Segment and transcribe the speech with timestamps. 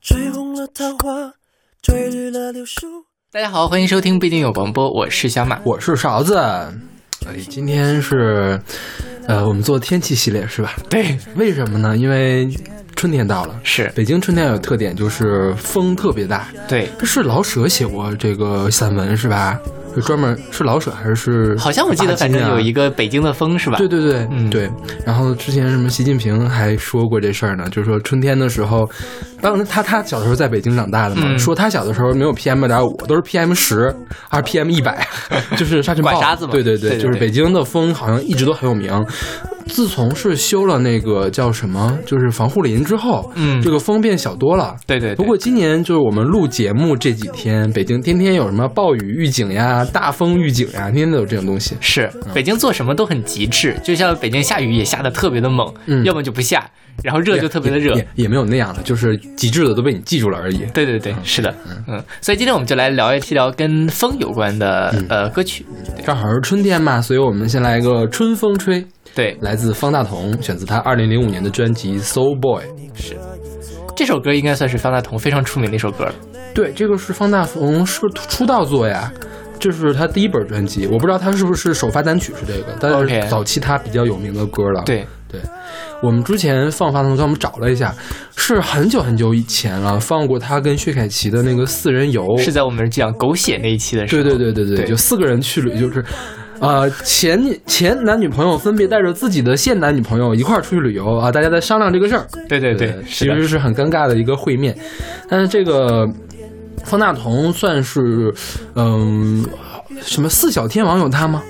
[0.00, 1.34] 吹红了桃花，
[1.82, 2.86] 吹绿了柳树。
[3.30, 5.60] 大家好，欢迎收听不一定有广播，我是小马。
[5.62, 6.38] 我是勺子。
[6.38, 8.58] 哎，今天是，
[9.26, 10.72] 呃，我们做天气系列是吧？
[10.88, 11.94] 对，为什么呢？
[11.94, 12.48] 因为
[12.96, 13.60] 春天到了。
[13.62, 16.48] 是北京春天有特点，就是风特别大。
[16.66, 19.60] 对，是老舍写过这个散文是吧？
[19.94, 21.56] 是专门是老舍还是？
[21.58, 22.90] 好像我记得，反正有一个。
[22.90, 23.78] 北京的风是吧？
[23.78, 24.70] 对对对，嗯对。
[25.06, 28.88] 然后之前什么习近平还说过这事儿呢，就是说春天的时候，
[29.40, 33.94] 当时他他小的时候在北京长大的嘛，嗯说他小的时候没有 PM 二点五，都是 PM 十，
[34.28, 35.06] 还是 PM 一百，
[35.56, 38.92] 就是沙尘暴管沙子嘛对对对对对就是北京的风好像一直都很有名。
[39.70, 44.76] 自从是修了那个叫什么，就是防护林之后，嗯这个风变小多了。
[44.86, 51.76] 对对对不过今年就是我们录节目这几天，北京天天有什么暴雨预警呀、大风预警呀，天天都有这种东西。
[51.80, 56.68] 是北京做什么都很极致，就像北京下雨也下的特别的猛，嗯要么就不下，
[57.02, 58.28] 然后热就特别的热也。
[58.28, 60.58] 没有那样的，就是极致的都被你记住了而已。
[60.72, 61.52] 对对对，是的，
[61.88, 65.66] 嗯，所以今天我们就来聊一聊跟风有关的嗯呃歌曲。
[66.06, 68.80] 正好是春天嘛，所以我们先来一个《春风吹》，
[69.14, 72.64] 对，来自方大同，选自他二零零五年的专辑《Soul Boy》。
[72.94, 73.16] 是
[73.96, 76.14] 这首歌应该算是方大同非常出名的一首歌了。
[76.54, 79.12] 对，这个是方大同是出道作呀，
[79.58, 84.82] 这是他第一本专辑，我不知道他是不是首发单曲是这个，但是早期他比较有名的歌了。
[84.84, 85.40] 对，对，
[86.02, 87.94] 我们之前放方大同歌，我们找了一下，
[88.36, 94.22] 是很久很久以前了，放过他跟薛凯琪的那个四人游，是在我们讲狗血那一期的时候。
[94.22, 96.04] 对对对对对就四个人去旅，就是，
[96.60, 102.26] 呃，前前男女朋友分别带着自己的现男女朋友一块儿出去旅游啊，大家在商量这个事儿。
[102.48, 104.76] 对对对，其实是很尴尬的一个会面。
[105.28, 106.06] 但是这个
[106.84, 108.32] 方大同算是，
[108.74, 109.44] 嗯，
[110.02, 111.42] 什么四小天王有他吗？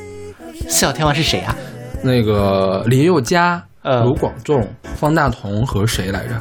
[0.68, 1.56] 四小天王是谁啊？
[2.02, 6.40] 那个林宥嘉、呃卢广仲、方大同和谁来着？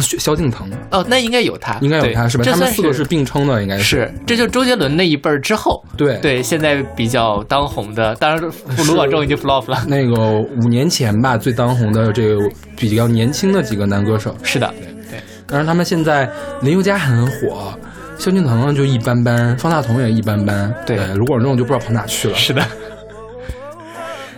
[0.00, 2.44] 萧萧敬腾哦，那应该有他，应该有他是吧？
[2.44, 8.40] 他们四个是并称的，应该是，这就周杰伦那一辈儿之后，对对，现在比较当红的，当然
[8.86, 9.84] 卢广仲已经 flop 了。
[9.86, 16.28] 那个五年前吧，最当红的这个比较年轻的几个男歌手，是的，对对但是他们现在
[16.62, 17.72] 林宥嘉很火，
[18.18, 22.34] 萧敬腾就一般般，方大同也一般般，对卢广仲就不知道跑哪去了。
[22.34, 22.62] 是的，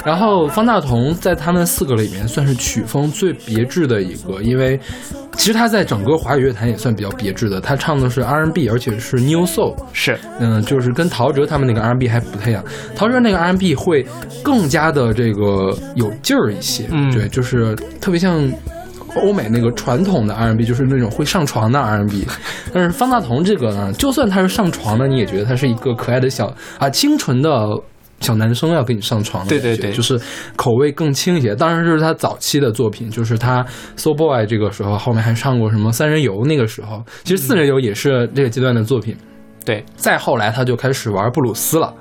[0.05, 4.79] 然后方大同在他们四个里面算是曲风最别致的一个，因为
[5.33, 10.19] 其实他在整个华语乐坛也算比较别致的，他唱的是 R&B，而且是 New Soul，是。
[10.41, 12.65] 嗯，就是跟陶喆他们那个 R&B 还不太一样，
[12.97, 14.07] 陶喆那个 R&B 会
[14.43, 17.11] 更加的这个有劲儿一些，嗯。
[17.13, 18.51] 对，就是特别像。
[19.23, 22.27] 欧美那个传统的 R&B 就是那种会上床的 R&B，
[22.73, 27.51] 但是方大同这个呢，就算他是上床的，你也觉得他是一个可爱的小啊清纯的
[28.21, 30.21] 小男生要跟你上床的感觉，对对对就是
[30.57, 31.55] 口味更轻一些。
[31.55, 33.65] 当然这是他早期的作品，就是他
[33.97, 39.17] So Boy 这个时候，后面还唱过什么三人游，那个时候其实四人游也是这个阶段的作品。
[39.65, 41.93] 对，再后来他就开始玩布鲁斯了，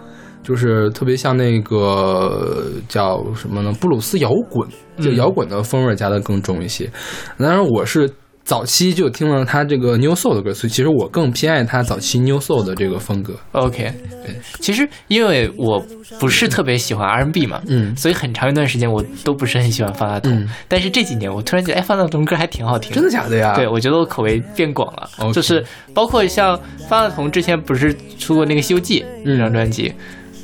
[0.42, 3.74] 就是特别像那个叫什么呢？
[3.80, 4.68] 布鲁斯摇滚，
[5.00, 6.90] 就嗯摇滚的风味加的更重一些。
[7.38, 8.10] 当然，我是
[8.48, 13.34] 早期就听了他这个 New Soul 的歌，所以其实我更偏爱他早期 New Soul 的这个风格。
[13.52, 13.92] OK，
[14.24, 15.86] 对其实因为我
[16.18, 20.32] 不是特别喜欢 R&B 嘛，嗯所以很长一段时间我都不是很喜欢方大同。
[20.32, 23.54] 嗯但是这几年我突然觉得，哎，方大同歌还挺好听，真的假的呀？
[23.54, 25.62] 对，我觉得我口味变广了就是
[25.94, 29.94] 包括像方大同之前不是出过那个《西游记》嗯那张专辑，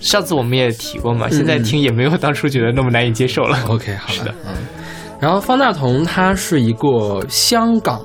[0.02, 3.58] 上次我们也提过嘛，现在嗯听也没有当初觉得那么难以接受了。
[3.70, 4.83] OK，好的，嗯。
[5.20, 8.02] 然后方大同他是一个香港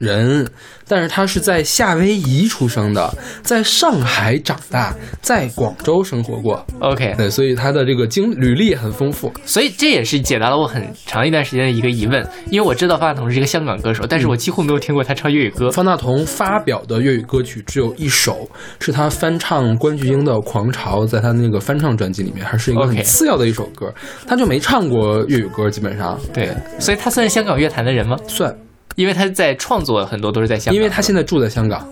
[0.00, 0.48] 人，
[0.88, 9.30] 但是他是在夏威夷出生的，在上海长大，在广州生活过，OK，对，所以他的这个经履历很丰富。
[9.44, 15.70] 所以这也是解答了我很长一段时间的一个疑问，因为我知道方大同是一个香港歌手，但是我几乎没有听过他唱粤语歌。
[15.70, 18.48] 方大同发表的粤语歌曲只有一首，
[18.80, 23.92] 是他翻唱关菊英的《狂潮》，在他那个翻唱专辑里面，还是一个很次要的一首歌。
[24.26, 28.16] 他就没唱过粤语歌，基本上对，所以他算是香港乐坛的人吗？
[28.26, 28.56] 算，
[28.96, 31.86] 因为他在创作很多都是在香港，因为他现在住在香港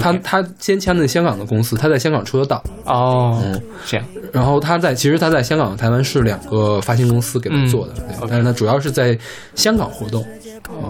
[0.00, 2.62] 他他先签的香港的公司，他在香港出的道。
[2.84, 9.16] 哦，嗯这样然后他在其实他在香港、台湾是两个发行公司给他做的，对但是他主要是在
[9.54, 10.24] 香港活动。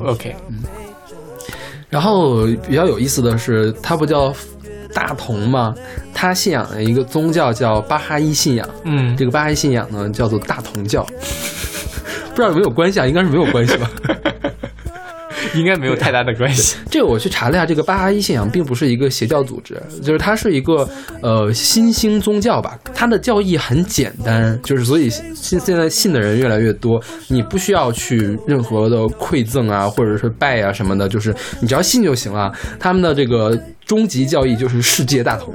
[0.05, 0.63] OK，嗯
[1.89, 4.33] 然后比较有意思的是，他不叫
[4.95, 5.75] 大同吗？
[6.15, 11.03] 他信仰的一个宗教叫巴哈伊信仰，嗯，这个巴哈伊信仰呢叫做大同教，
[12.31, 13.07] 不知道有没有关系啊？
[13.07, 13.91] 应该是没有关系吧。
[15.55, 16.77] 应该没有太大的关系。
[16.91, 20.89] 这个我去查了一下，这个巴哈伊信仰并不是一个邪教组织，就是它是一个
[21.23, 22.79] 呃新兴宗教吧。
[22.95, 32.53] 它的教义很简单，就是所以现现在信的人越来越多，你不需要去任何的馈赠啊，或者是拜啊什么的，就是你只要信就行了。
[32.79, 35.55] 他们的这个终极教义就是世界大同。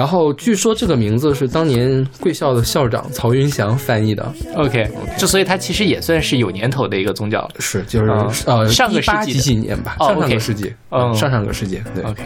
[0.00, 7.42] 然后据说这个名字是当年贵校的校长曹云祥翻译的，OK，就所以它其实也算是有年头的一个宗教。
[7.42, 7.50] 了。
[7.58, 12.02] 是就是、啊呃上个世纪几几年吧，哦上上个世纪，哦上上个世纪对。
[12.04, 12.22] OK，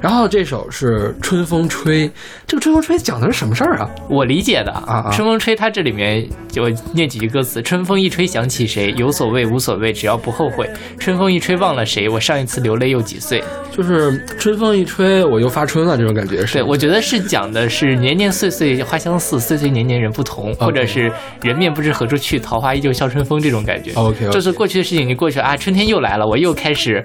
[0.00, 2.08] 然后这首是《春风吹》，
[2.46, 3.90] 这个《春风吹》讲的是什么事儿啊？
[4.08, 10.68] 我理解的啊啊春风吹，它这里面就念几句歌词：春风一吹想起谁，有所谓无所谓，只要不后悔。
[10.98, 13.44] 春风一吹忘了谁，我上一次流泪又几岁。
[13.70, 16.54] 就是春风一吹，我又发春了，这种感觉是。
[16.54, 21.12] 对，我觉得是讲的是年年岁岁花相似，岁岁年年人不同，或者是
[21.42, 23.92] 人面不知何处去，桃花依旧笑春风这种感觉。
[23.94, 27.04] OK，就是过去的事情已经过去了啊，春天又来了，我又开始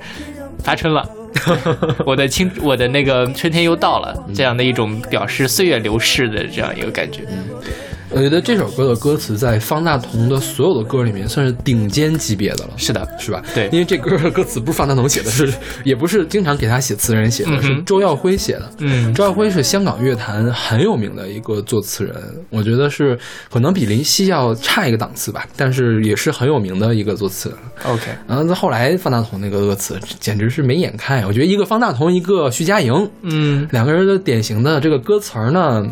[0.64, 1.06] 发春了。
[2.06, 7.24] 我的青，我的那个春天又到了，这样的一种表示岁月流逝的这样一个感觉。
[8.16, 12.70] 我觉得这首歌的歌词在方大同的所有的歌里面算是顶尖级别的了。
[12.78, 13.44] 是的，是吧？
[13.54, 15.54] 对因为这歌的歌词不是方大同写的，是
[15.84, 18.72] 也不是经常给他写词人写的，嗯是周耀辉写的。
[18.78, 22.16] 嗯周耀辉是香港乐坛很有名的一个作词人，
[22.50, 23.20] 我觉得是
[23.52, 27.58] 可能比林夕要差一个档次吧，但是也是很有名的一个作词人。
[27.84, 31.26] ，OK，然后后来方大同那个歌词简直是没眼看呀！
[31.28, 35.86] 我觉得一个方大同，一个徐佳莹，嗯，两个人的典型的这个歌词儿呢，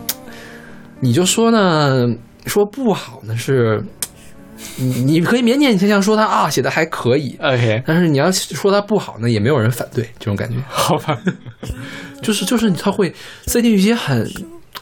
[1.04, 2.08] 你就说呢，
[2.46, 3.84] 说不好呢是，
[4.78, 11.20] 你你可以勉勉强强说他啊写的还可以，OK，但是你要说他不好呢，也没有人反对这种感觉，好吧，
[12.22, 13.14] 就是就是他会
[13.48, 14.26] 塞进去一些很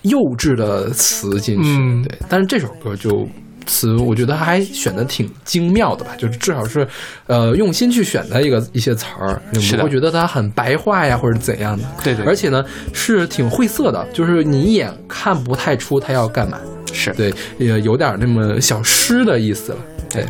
[0.03, 3.27] 幼稚的词进去，嗯对，但是这首歌就。
[3.65, 6.87] 词我觉得还选的挺精妙的吧，就是至少是，
[7.27, 11.83] 呃，用心去选的一个一些词儿，你不会觉得它很白话呀，或者怎样的。
[12.03, 12.63] 对对而且呢
[12.93, 16.59] 是挺晦涩的，就是你一眼看不太出他要干嘛。
[16.93, 17.11] 是。
[17.13, 19.77] 对，也有点那么小诗的意思了。
[20.09, 20.25] 对，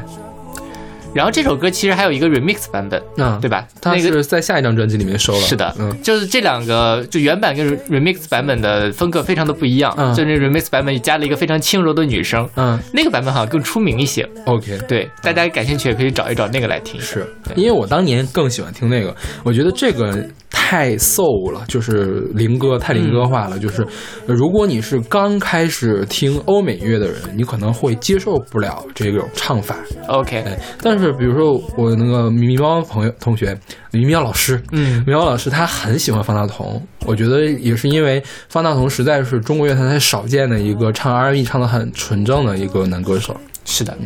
[1.14, 3.68] 然后这首歌其实还有一个 remix 版本，嗯对吧？
[3.82, 5.40] 他那个是在下一张专辑里面收了。
[5.40, 9.94] 是的，嗯，就是这两个，就原版跟 remix 版本的风格非常的不一样。
[9.98, 14.28] 嗯就那 remix 版本加了一个非常轻柔的女声，嗯那个版本好像更出名一些。
[14.46, 17.00] ，OK，对，大家感兴趣也可以找一找那个来听。
[17.02, 17.26] 是
[17.56, 23.58] 因为我当年更喜欢听那个，我觉得这个太 soul 了，就是灵歌太灵歌化了。
[23.60, 23.82] 就是
[24.28, 29.76] 呃如果你是刚开始听欧美乐的人，你可能会接受不了这种唱法。
[30.08, 33.58] OK，哎，但是比如说我那个咪咪猫朋友同学，
[33.92, 43.98] 咪咪猫老师，嗯咪猫老师他很喜欢方大同，我觉得也是因为方大同实在是中国乐坛太少见的一个唱 R&B 唱的很纯正的一个男歌手，是的，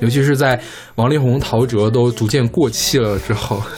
[0.00, 0.58] 尤其是在
[0.94, 3.62] 王力宏、陶喆都逐渐过气了之后。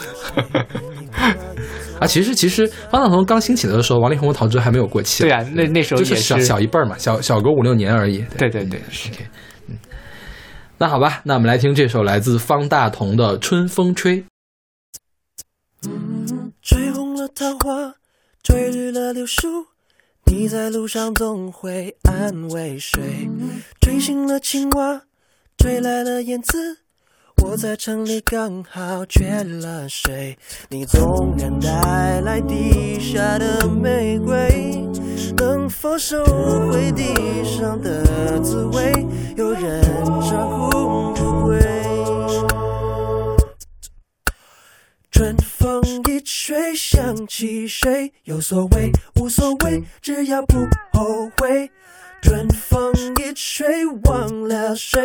[2.01, 5.23] 啊，其实其实方大同刚兴起的时候，王力宏和陶喆还没有过气。
[5.23, 8.25] 对啊，那那时候也就是小小一辈儿嘛，小小个五六年而已。
[8.37, 9.15] 对对对，是嗯，
[10.83, 14.21] 那好吧，那我们来听这首来自方大同的《春风吹》。
[16.61, 17.95] 吹红了桃花，
[18.43, 19.67] 吹绿了柳树，
[20.25, 23.29] 你在路上总会安慰谁？
[23.81, 25.03] 吹醒了青蛙，
[25.57, 26.79] 吹来了燕子，
[27.45, 30.37] 我在城里刚好缺了谁？
[30.69, 34.85] 你纵然带来地下的玫瑰，
[35.37, 36.25] 能否收
[36.71, 37.05] 回地
[37.45, 39.07] 上的滋味？
[39.37, 39.83] 有人
[40.23, 41.59] 长哭不归。
[45.11, 48.13] 春风一吹，想起谁？
[48.25, 51.71] 有所谓，无所谓，只要不后悔。
[52.23, 55.01] 春风一吹，忘了谁？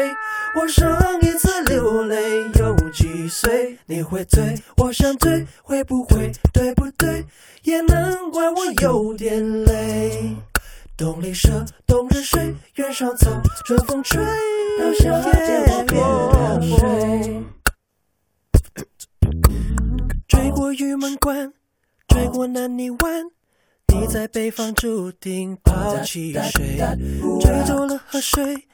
[0.55, 2.15] 我上一次流泪
[2.59, 3.77] 有几岁？
[3.87, 7.25] 你会醉，我想醉，会不会对不对？
[7.67, 10.37] 也难怪我有点累。
[10.95, 13.29] 冬里蛇，冬日睡，原上草，
[13.65, 14.23] 春风吹，
[14.79, 17.43] 到夏天我变了水。
[20.29, 21.51] 追过玉门关，
[22.07, 23.25] 追过南泥湾，
[23.93, 26.77] 你在北方注定抛弃谁？
[27.41, 28.65] 追走了河水，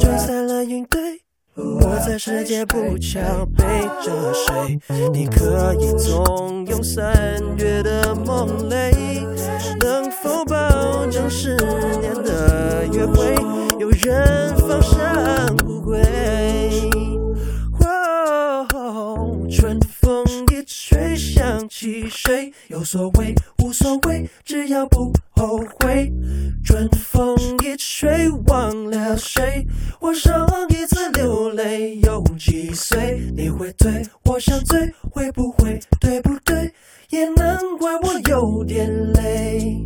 [0.00, 1.20] 追散了云堆。
[1.60, 3.18] 我在世界不巧
[3.56, 3.64] 背
[4.04, 4.78] 着谁？
[5.12, 9.26] 你可以纵容三月的梦泪，
[9.80, 11.56] 能否保证十
[12.00, 13.34] 年的约会
[13.80, 16.00] 有人放生不归？
[20.08, 26.10] 风一吹，想起谁，有所谓无所谓，只要不后悔。
[26.64, 29.66] 春风一吹，忘了谁，
[30.00, 33.20] 我上一次流泪有几岁？
[33.36, 36.72] 你会对我想醉，会不会对不对？
[37.10, 39.76] 也难怪我有点累。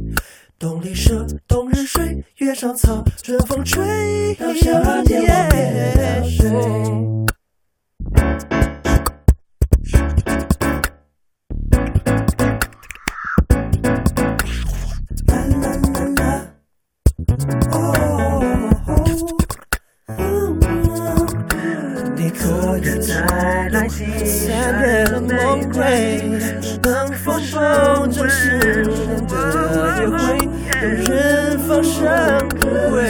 [0.56, 5.24] 冬里舍，冬日睡，月上草，春风吹，到夏天我变
[5.96, 6.48] 了谁？
[22.14, 26.22] 你可以再来几三月的梦归，
[26.82, 29.32] 能否保证十年的
[30.00, 30.16] 约会，
[30.82, 32.02] 有人放上
[32.48, 33.00] 不归？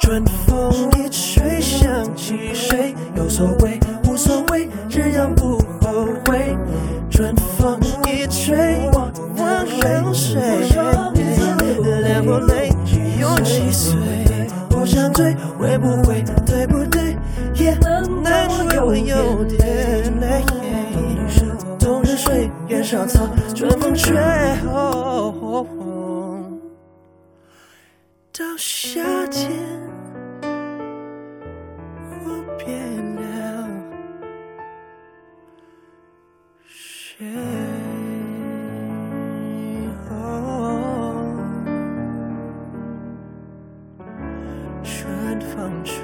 [0.00, 2.94] 春风一吹，想起谁？
[3.16, 3.73] 有所谓，
[5.94, 6.56] 后悔。
[7.08, 10.40] 春风一吹，忘了谁？
[12.02, 12.70] 流过泪
[13.20, 13.96] 有几岁？
[14.72, 17.16] 我想醉，会不会对不对？
[17.54, 18.04] 也难
[18.66, 20.42] 怪我有点累。
[21.78, 24.16] 冬日睡，月上草，春风吹。
[28.36, 29.52] 到夏天，
[32.24, 33.13] 我变
[40.10, 40.20] 哦
[44.82, 45.94] 春风吹。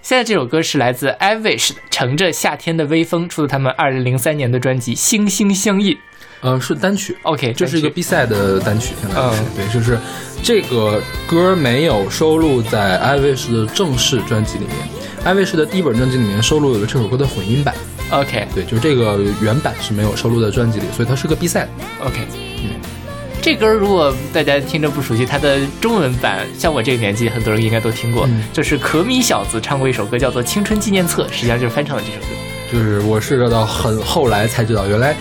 [0.00, 5.94] 现在这首歌是来自 I Wish 的《乘着夏天的微风》，出自他们二零零三年的专辑《心心相印》。
[6.44, 7.16] 呃，是单曲。
[7.22, 9.98] OK，这是一个 B 赛的单曲，相当于是、嗯对，就是
[10.42, 14.76] 这个歌没有收录在 I Wish 的正式专辑里面。
[15.24, 17.74] I Wish 的第一本专辑里面收录了这首歌的混音版
[18.10, 21.66] ，OK 对，就是这个原版是没有收录在专辑里，所以它是个 B 赛。
[22.04, 22.18] OK，
[22.62, 22.72] 嗯
[23.40, 32.26] 这歌如果大家听着不熟悉，它的中文版，像我这个年纪，很多人应该都听过，嗯就是可米小子唱过一首歌，叫做《青春纪念册》，实际上就是翻唱的这首歌。
[32.72, 35.14] 就是我是到很后来才知道，原来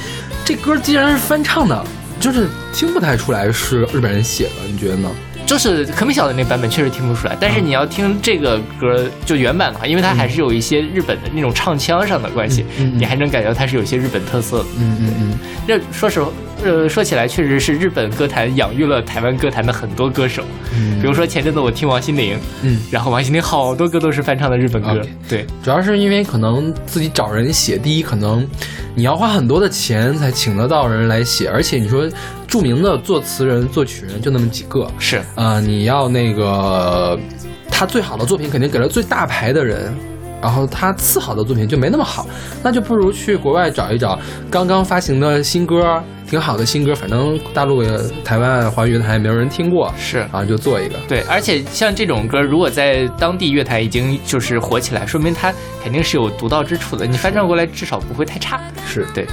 [0.45, 1.85] 这歌既然是翻唱的，
[2.19, 5.09] 就是听不太出来是日本人写的，你觉得呢？
[5.45, 14.65] 就是可米小的那版本确实听不出来，但是你要听这个歌就原版的话，因为它还是有一些日本的那种唱腔上的关系，你还能感觉到它是有一些日本特色的。
[14.79, 16.31] 嗯嗯嗯，那说实话，
[16.63, 20.43] 呃，说起来确实是日本歌坛养育了台湾歌坛的很多歌手，
[20.75, 20.99] 嗯。
[21.01, 25.01] 比如说前阵子我听王心凌，嗯，然后王心凌好多歌都是翻唱的日本歌。
[25.27, 28.47] 对，主要是因为可能自己找人写，第一可能
[28.95, 32.09] 你要花很多的钱才请得到人来写，而且你说
[32.53, 37.19] 著名的作词人、作曲人就那么几个，是啊、你要那个
[37.67, 39.91] 他最好的作品肯定给了最大牌的人。
[40.39, 42.27] 然后他次好的作品就没那么好，
[42.61, 44.19] 那就不如去国外找一找
[44.51, 47.81] 刚刚发行的新歌，挺好的新歌，反正大陆、
[48.23, 50.19] 台湾、华语乐坛也没有人听过，是。
[50.31, 50.95] 啊，就做一个。
[51.07, 57.07] 对，而且像这种歌，如果在当地乐坛已经就是火起来，说明它肯定是有独到之处的。
[57.07, 58.61] 你翻唱过来，至少不会太差。
[58.85, 59.25] 是对，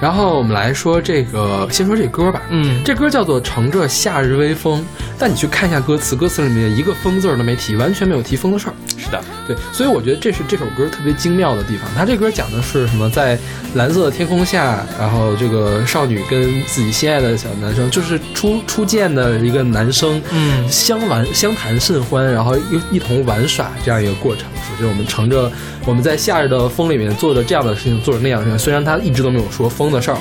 [0.00, 2.40] 然后我们来说这个，先说这歌吧。
[2.50, 4.80] 嗯，这歌叫做《乘着夏日微风》，
[5.18, 8.74] 但你去看一下歌词，歌词里面一个风字儿都没提，完全没有提风的事儿。
[8.96, 11.88] 是的，对，所以我觉得这是这首歌特别精妙的地方。
[11.96, 13.08] 它这歌讲的是什么？
[13.10, 13.38] 在
[13.74, 24.44] 蓝色的天空下，然后这个少女跟自己心爱的小男生，就是初初见的一个男生，嗯相玩相谈甚欢，然后一一同玩耍这样一个过程。
[24.54, 25.50] 说就是我们乘着
[25.84, 28.58] 我们在夏日的风里面做着这样的事情，做着那样的事情。
[28.58, 30.18] 虽然他一直都没有说风的事儿，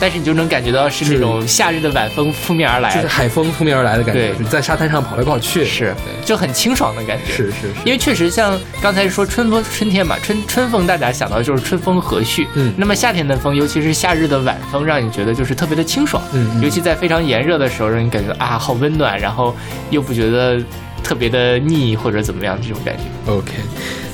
[0.00, 5.64] 但是你就能感觉到是那种夏日的晚风扑面而来，就是海风扑面而来的感觉，你在沙滩上跑来跑去。
[5.64, 7.32] 是就很清爽的感觉。
[7.32, 12.72] 是是是，因为确实像刚才说春风春天嘛，春春风大家想到就是春风和煦，嗯。
[12.76, 16.62] 那么夏天的风，尤其是夏日的晚风，让你觉得就是特别的清爽，嗯嗯。
[16.62, 19.54] 尤其在非常炎热的时候，让你感觉啊好温暖，然后
[19.90, 20.58] 又不觉得
[21.02, 23.32] 特别的腻或者怎么样这种感觉。
[23.32, 23.52] OK，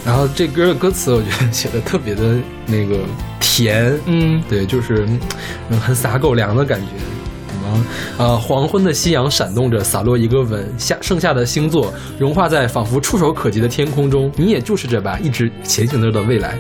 [0.07, 3.01] 然后这歌的歌词我觉得写的特别的那个
[3.41, 5.05] 甜，嗯，对，就是
[5.69, 6.87] 嗯很撒狗粮的感觉。
[7.51, 7.87] 什么
[8.17, 14.31] 呃，黄昏的夕阳闪动着，洒落一个吻，下剩下的星座融化在仿佛触手可及的天空中。
[14.37, 16.57] 你也注视着吧，一直前行着的未来，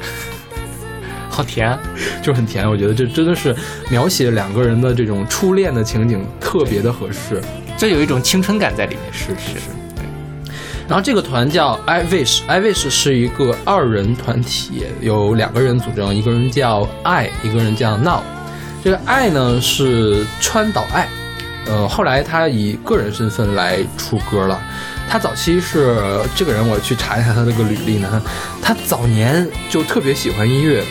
[1.30, 1.78] 好甜啊！
[2.20, 2.68] 就很甜。
[2.68, 3.54] 我觉得这真的是
[3.88, 7.40] 描写两个人的这种初恋的情景，特别的合适。
[7.78, 9.04] 这有一种青春感在里面。
[9.12, 9.85] 是是是。
[10.88, 18.20] 然后这个团叫 I Wish，I Wish 是一个二人团体，有两个人组成，一个人叫 I，一个人叫 Now。
[18.84, 21.08] 这个爱呢是川岛爱，
[21.66, 24.60] 呃，后来他以个人身份来出歌了。
[25.08, 25.96] 他早期是
[26.36, 28.22] 这个人，我去查一下他这个履历呢，
[28.62, 30.84] 他早年就特别喜欢音乐。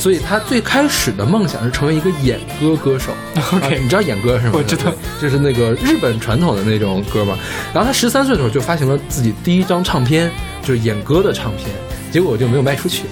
[0.00, 3.12] 所以他最开始的梦想是成为一个演歌歌手。
[3.52, 4.52] OK 啊你知道演歌是吗？
[4.54, 4.90] 我知道，
[5.20, 7.38] 就是那个日本传统的那种歌嘛。
[7.74, 10.30] 然后他十三岁的时候就发行了自己第一张唱片，
[10.62, 11.68] 就是演歌的唱片，
[12.10, 13.02] 结果就没有卖出去。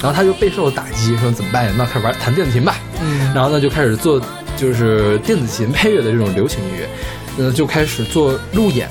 [0.00, 1.72] 然后他就备受打击，说怎么办呀？
[1.76, 2.76] 那开始玩弹电子琴吧。
[3.02, 4.18] 嗯然后呢就开始做
[4.56, 8.88] 就是电子琴配乐的这种流行音乐，呃，就开始做路演。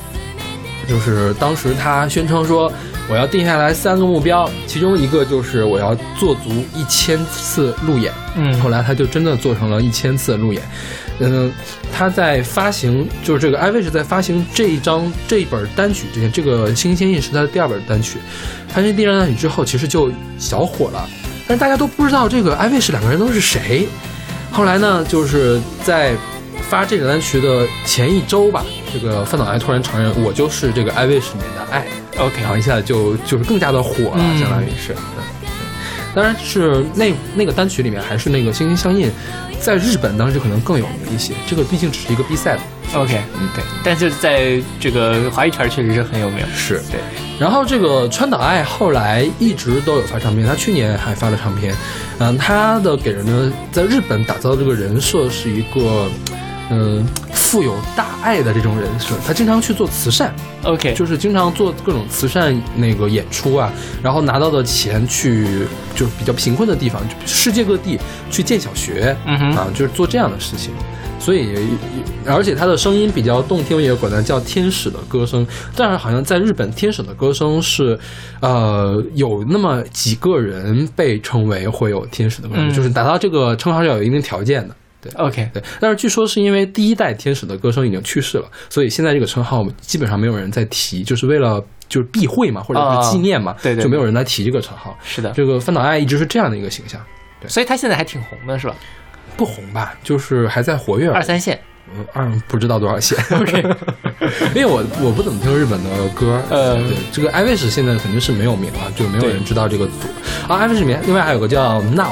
[0.88, 2.72] 就是当时他宣称说，
[3.10, 8.12] 我要定下来三个目标，其中一个就是我要做足一千次路演。
[8.36, 10.62] 嗯后来他就真的做成了一千次的路演。
[11.20, 11.52] 嗯，
[11.92, 18.20] 他在发行就是这个艾薇是在发行这一张这一本单曲之前，这个《新鲜印》是他的第二本单曲。
[18.68, 21.10] 发行第二张单曲之后，其实就小火了，
[21.48, 23.88] 但是大家都不知道这个艾薇是两个人都是谁。
[24.52, 26.14] 后来呢，就是在
[26.70, 31.86] 发这个单曲的前一周吧，这个范岛爱突然承认我就是这个 I Wish 里面的爱
[32.18, 34.94] ，OK，然后一下子就就是更加的火了，嗯相当于是。
[34.94, 35.02] 对
[36.16, 39.08] 当然是那那个单曲里面还是那个《心心相印》，
[39.60, 41.36] 在日本当时可能更有名一些。
[41.46, 42.62] 这个毕竟只是一个比赛的
[43.00, 46.44] ，OK，嗯，对，但是在这个华语圈确实是很有名。
[46.56, 47.00] 是对。
[47.40, 51.76] 然后这个川岛爱后来一直都有发唱片，他去年还发了唱片。
[52.18, 56.10] 嗯，他的给人的在日本打造的这个人设是一个，
[56.70, 59.16] 嗯、富有大爱的这种人设。
[59.26, 60.34] 他经常去做慈善
[60.64, 63.72] ，OK，就是经常做各种慈善那个演出啊，
[64.02, 65.46] 然后拿到的钱去
[65.96, 70.72] 就是比较贫困的地方，就世界各地去建小学，嗯哼啊，就是做这样的事情。
[71.20, 71.58] 所以，
[72.28, 75.46] 而且他的声音比较动听，也管他叫天使的歌声。
[75.76, 78.00] 但是好像在日本，天使的歌声是，
[78.40, 84.76] 呃，有那么几个人被称为会有天使的歌声，嗯就是达到这个称号是要有一定条件的。
[85.10, 85.26] 对。
[85.26, 94.98] OK，对，但是据说是因为第一代天使的歌声已经去世了，所以现在这个称号基本上没有人在提，就是为了就是避讳嘛，或者啊是纪念嘛，对对就没有人来提这个称号。
[95.04, 97.02] 是的，这个范岛爱一直是这样的一个形象，
[97.42, 98.76] 对所以他现在还挺红的，是吧？
[99.36, 101.10] 不红吧，就是还在活跃。
[101.10, 101.60] 二三线。
[101.96, 103.18] 嗯二不知道多少线。
[103.32, 103.64] OK，
[104.54, 109.94] 因为我我不怎么听日本的歌，呃对这个艾薇士现在肯定是没有名了，就没有人知道这个组。
[110.50, 112.12] 啊，艾薇士里面另外还有个叫 Now。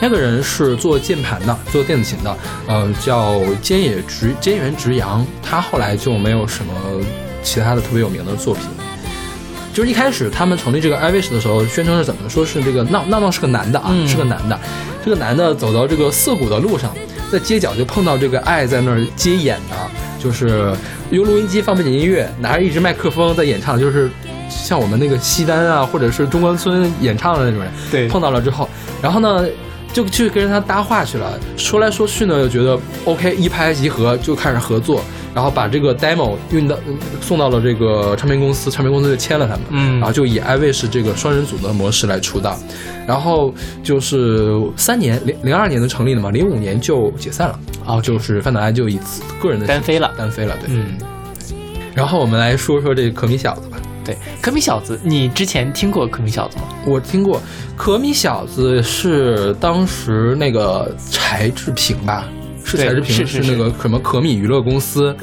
[0.00, 6.72] 那个人是做键盘的，做电子琴的，呃，叫菅野直菅原直阳，他后来就没有什么
[7.42, 8.64] 其他的特别有名的作品。
[9.72, 14.58] 就是一开始他们成立这个 i w i s h 的时候，宣称是怎么说是这个闹闹闹是个男的啊，嗯是个男的。
[15.04, 16.94] 这个男的走到这个涩谷的路上，
[17.30, 19.76] 在街角就碰到这个爱在那儿接演的，
[20.22, 20.74] 就是
[21.10, 24.10] 用录音机放背景音乐，拿着一支麦克风在演唱，就是
[24.50, 27.72] 像我们那个西单啊，或者是中关村演唱的那种人。
[27.90, 28.68] 对碰到了之后，
[29.00, 29.44] 然后呢，
[29.92, 39.98] 就去跟他搭话去了，说来说去呢，又觉得 OK，一拍即合，就开始合作，然后把这个 demo 运到嗯送到了这个唱片公司，唱片公司就签了他们，嗯。
[39.98, 42.58] 然后就以 I wish 这个双人组的模式来出道，
[43.06, 43.52] 然后
[43.82, 48.00] 就是三年零零二年的成立了嘛，零五年就解散了，哦。
[48.02, 48.98] 就是范岛爱就以
[49.42, 50.10] 个人的单飞了。
[50.16, 50.96] 单飞了，对，嗯，
[51.94, 53.68] 然后我们来说说这个可米小子。
[53.68, 53.71] 吧。
[54.04, 56.64] 对，可米小子，你之前听过可米小子吗？
[56.86, 57.40] 我听过，
[57.76, 62.28] 可米小子是当时那个柴智屏吧？
[62.64, 65.14] 是柴智屏，是是那个什么可米娱乐公司，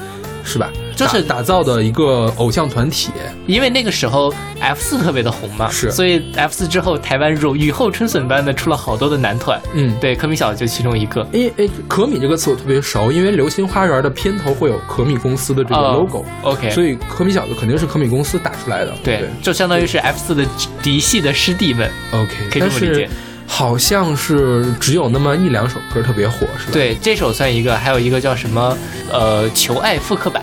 [0.43, 0.69] 是吧？
[0.95, 3.11] 就是打打造的一个偶像团体。
[3.47, 11.25] 因为那个时候 F 四特别的红嘛，是所以 F 四之后，台湾如雨后春笋般的出了好多的男团，嗯，对，可米小子就其中一个。
[11.31, 18.93] 因为诶，可米这个词我特别熟，因为《流星花园》的片头会有可米公司的这个哦 logo，、OK，所以可米小子肯定是可米公司打出来的。
[19.03, 20.45] 对，就相当于是 F 四的
[20.83, 23.09] 嫡系的师弟们，OK，可以这么理解。
[23.51, 28.77] 好像是只有那么一两首歌特别火，是吧？，对，这首算一个，还有一个叫什么
[29.11, 30.41] 呃求爱复刻版，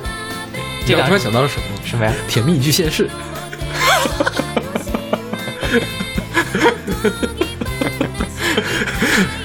[0.84, 1.62] 对，这突然想到了什么？
[1.84, 2.12] 什么呀？
[2.28, 3.08] 甜蜜巨现世。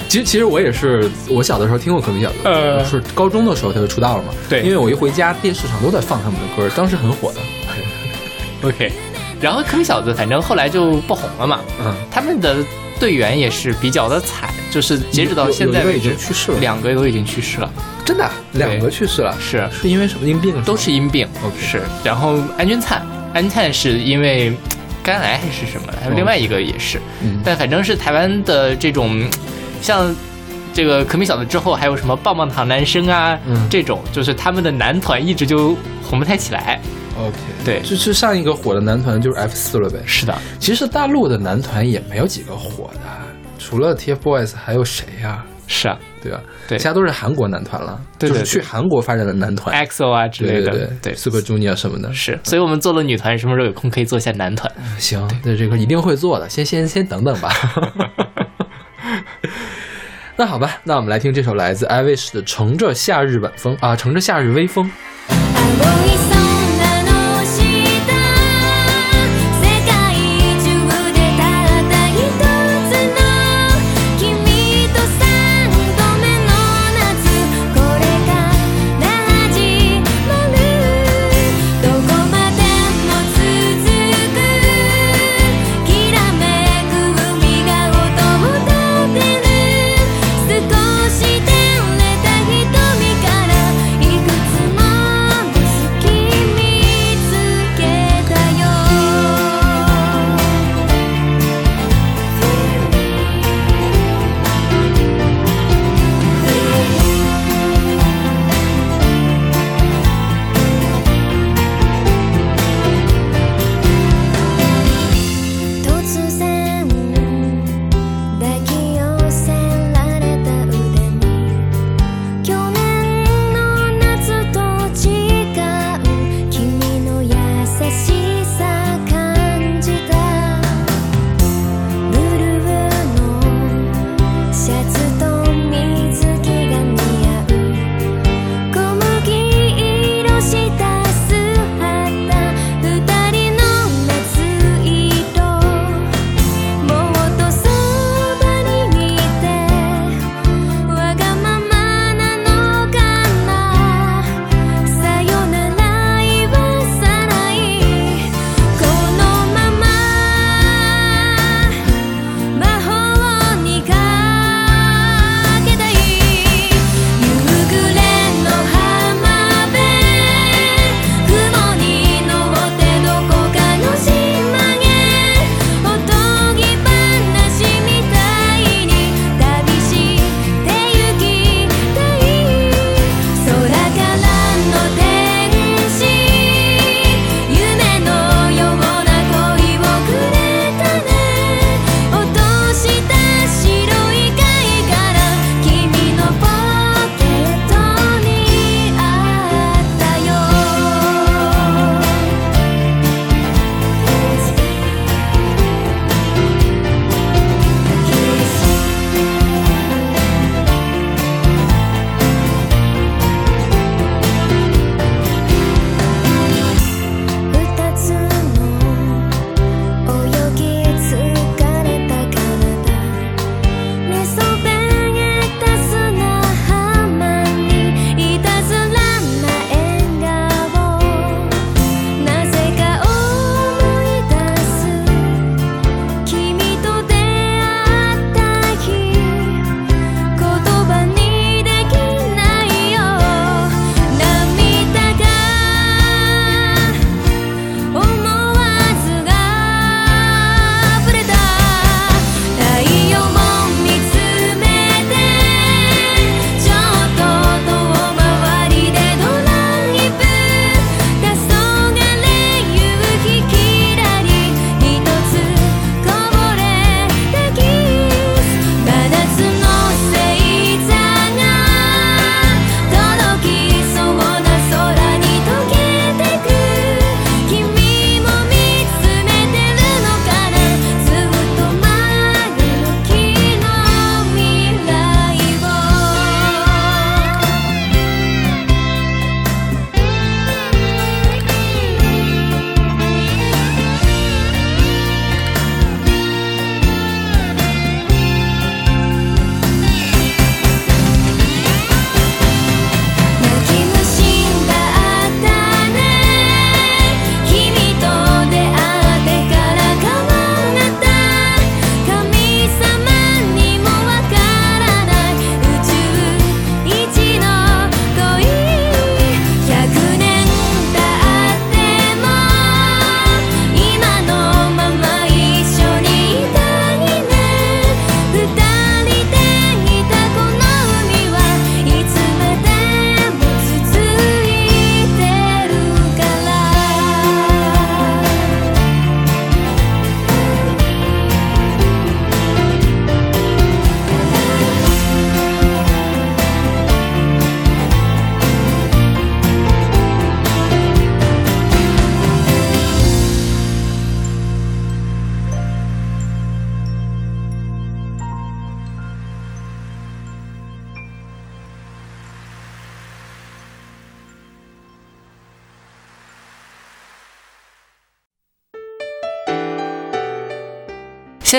[0.09, 4.33] 其实，其实我也是，我小的时候听过可米小子，呃是高中的时候他就出道了嘛。
[4.49, 7.39] 对因为我一回家，电视上都在放他们的歌，当时很火的。
[8.67, 8.91] OK，
[9.39, 12.57] 然后可米小子反正后来就不红了嘛，嗯，他们的
[13.01, 17.73] 队员也是比较的惨，就是截止到现在为止有一个已经，去世了，两个都已经去世了，
[18.05, 19.67] 真的两个去世了，是。
[19.71, 20.27] 是因为什么？
[20.27, 20.61] 因病？
[20.61, 21.27] 都是因病
[21.59, 21.81] 是。
[22.03, 24.55] 然后安钧璨，安钧璨是因为
[25.01, 27.41] 肝癌还是什么，还有另外一个也是，嗯。
[27.43, 29.19] 但反正是台湾的这种，
[29.81, 30.15] 像
[30.71, 33.67] 这个可米小子之后，还有什么棒棒糖男生啊，嗯。
[33.67, 36.79] 这种就是他们的男团一直就红不太起来。
[37.21, 39.99] OK，对就是上一个火的男团就是 F 四了呗。
[40.05, 42.99] 是的，其实大陆的男团也没有几个火的，
[43.59, 46.41] 除了 TFBOYS 还有谁呀、是啊，对吧？
[46.67, 52.11] 对其他都是韩国男团了，对对就是去韩国发展的男团，，EXO 啊之类的，对对对 Super Junior 什么的。
[52.13, 54.71] 是，所以我们做了女团，什么时候有空可以做一下男团？
[54.97, 57.49] 行，对这个一定会做的，先先先等等吧。
[60.37, 64.89] 那好吧，那我们来听这首来自 I Wish 的《乘着夏日晚风》啊，乘着夏日微风。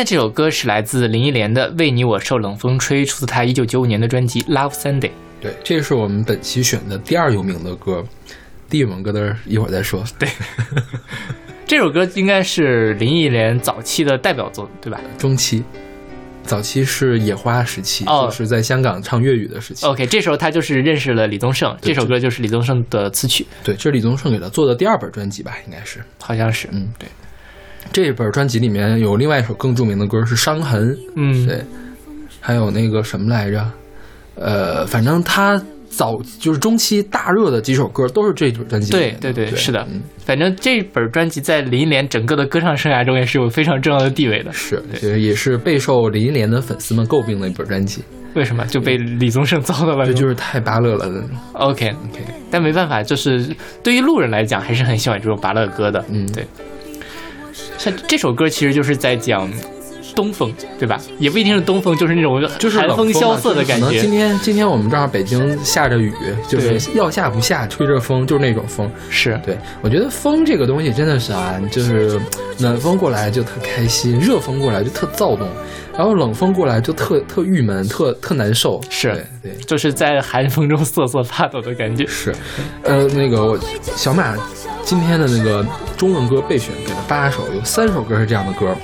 [0.03, 5.01] 在这首歌是来自林忆莲的《为你我受冷风吹》，出自她一九九五年的专辑《Love Sunday》。
[5.41, 8.05] 对，这是我们本期选的第二有名的歌，
[8.69, 10.03] 第一有名歌的一会儿再说。
[10.19, 10.29] 对，
[11.69, 15.62] 这首歌应该是林忆莲早期的代表作，对吧中期，
[16.43, 19.87] 早期是野花时期，哦就是在香港唱粤语的时期。
[19.87, 26.01] ？OK，这时候他就是认识了李宗盛，这首歌就是李宗盛的词曲，对，这是李宗盛给他做的第二本专辑吧，应该是。
[26.19, 26.67] 好像是。
[26.73, 27.09] 嗯，对。
[27.92, 31.62] 这本专辑里面有另外一首更著名的歌是《伤痕》，嗯，对，
[32.40, 33.64] 还有那个什么来着？
[34.35, 39.33] 呃，反正他早就是中期大热的几首歌都是这本专辑里对。
[39.33, 40.00] 对对，是的嗯，。
[40.24, 44.50] 反正这本专辑在林忆莲整个的歌唱生涯中也是有非常重要的地位的。
[44.52, 44.83] 是，
[45.20, 48.02] 也是备受林忆莲的粉丝们诟病的一本专辑，
[48.35, 50.07] 为什么就被李宗盛糟蹋了？
[50.07, 51.07] 这就是太芭乐了。
[51.52, 56.02] OK OK，但没办法，就是对于路人来讲，还是很喜欢这种芭乐歌的。
[56.09, 56.46] 嗯对。
[57.78, 59.50] 像这首歌其实就是在讲
[60.14, 61.01] 东风，对吧？
[61.18, 64.11] 也不一定是东风，就是那种就是寒风萧瑟的感觉今。
[64.11, 66.12] 天今天我们这儿北京下着雨，
[66.48, 68.90] 就是要下不下，吹着风，就是那种风。
[69.09, 72.20] 是，对，我觉得风这个东西真的是啊，就是
[72.59, 75.48] 暖风过来就特开心，热风过来就特躁动，
[75.96, 78.81] 然后冷风过来就特特郁闷，特特难受。
[78.90, 82.07] 是对对就是在寒风中瑟瑟发抖的感觉。
[82.07, 82.35] 是，
[82.83, 83.59] 呃，那个我
[83.96, 84.37] 小马
[84.85, 85.64] 今天的那个
[85.96, 88.77] 中文歌备选给了八首，有三首歌是这样的歌。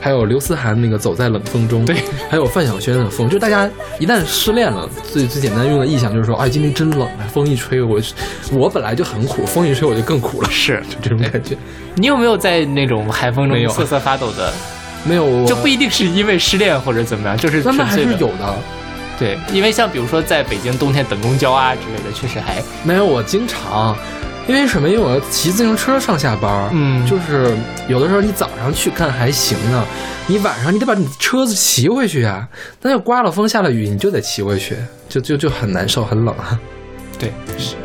[0.00, 1.96] 还有刘思涵那个《走在冷风中》，对，
[2.30, 8.00] 还有范晓萱的《风》，就大家一旦失恋了，最最简单用的意象就是说，哎，今天真冷啊，风一吹，我
[8.52, 11.56] 我本来就很苦，风一吹我就更苦了，是就这种感觉。
[11.96, 14.52] 你有没有在那种海风中瑟瑟发抖的？
[15.04, 18.54] 没有，就不一定是因为失恋或者怎么样，就是他们还是有的。
[19.18, 23.96] 对，因为像比如说在北京冬天等公交啊之类的，确实还没有，我经常，
[24.48, 24.88] 因为什么？
[24.88, 27.54] 因为我骑自行车上下班，嗯就是
[27.88, 29.84] 有的时候你早上去看还行呢，
[30.26, 32.48] 你晚上你得把你车子骑回去呀、
[32.82, 34.76] 那要刮了风下了雨，你就得骑回去，
[35.08, 36.58] 就就就很难受，很冷啊。
[37.18, 37.76] 对是。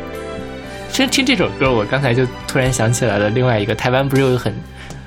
[0.90, 4.52] 其实听这首歌，我刚才就突然想起来了，另外一个台湾不是有很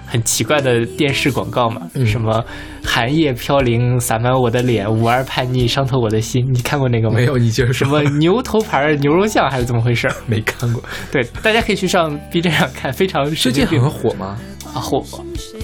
[0.10, 1.82] 很奇怪的电视广告嘛？
[1.94, 2.44] 嗯什么
[2.84, 7.16] 寒夜飘零洒满我的脸，五二叛逆伤透我的心，你看过那个吗？
[7.16, 7.86] 没有，你就是什。
[7.88, 10.10] 么牛头牌牛肉酱还是怎么回事？
[10.26, 10.84] 没看过？
[11.12, 14.38] 对，大家可以去上 B 站上看，非常最近很火吗？
[14.74, 15.04] 啊火，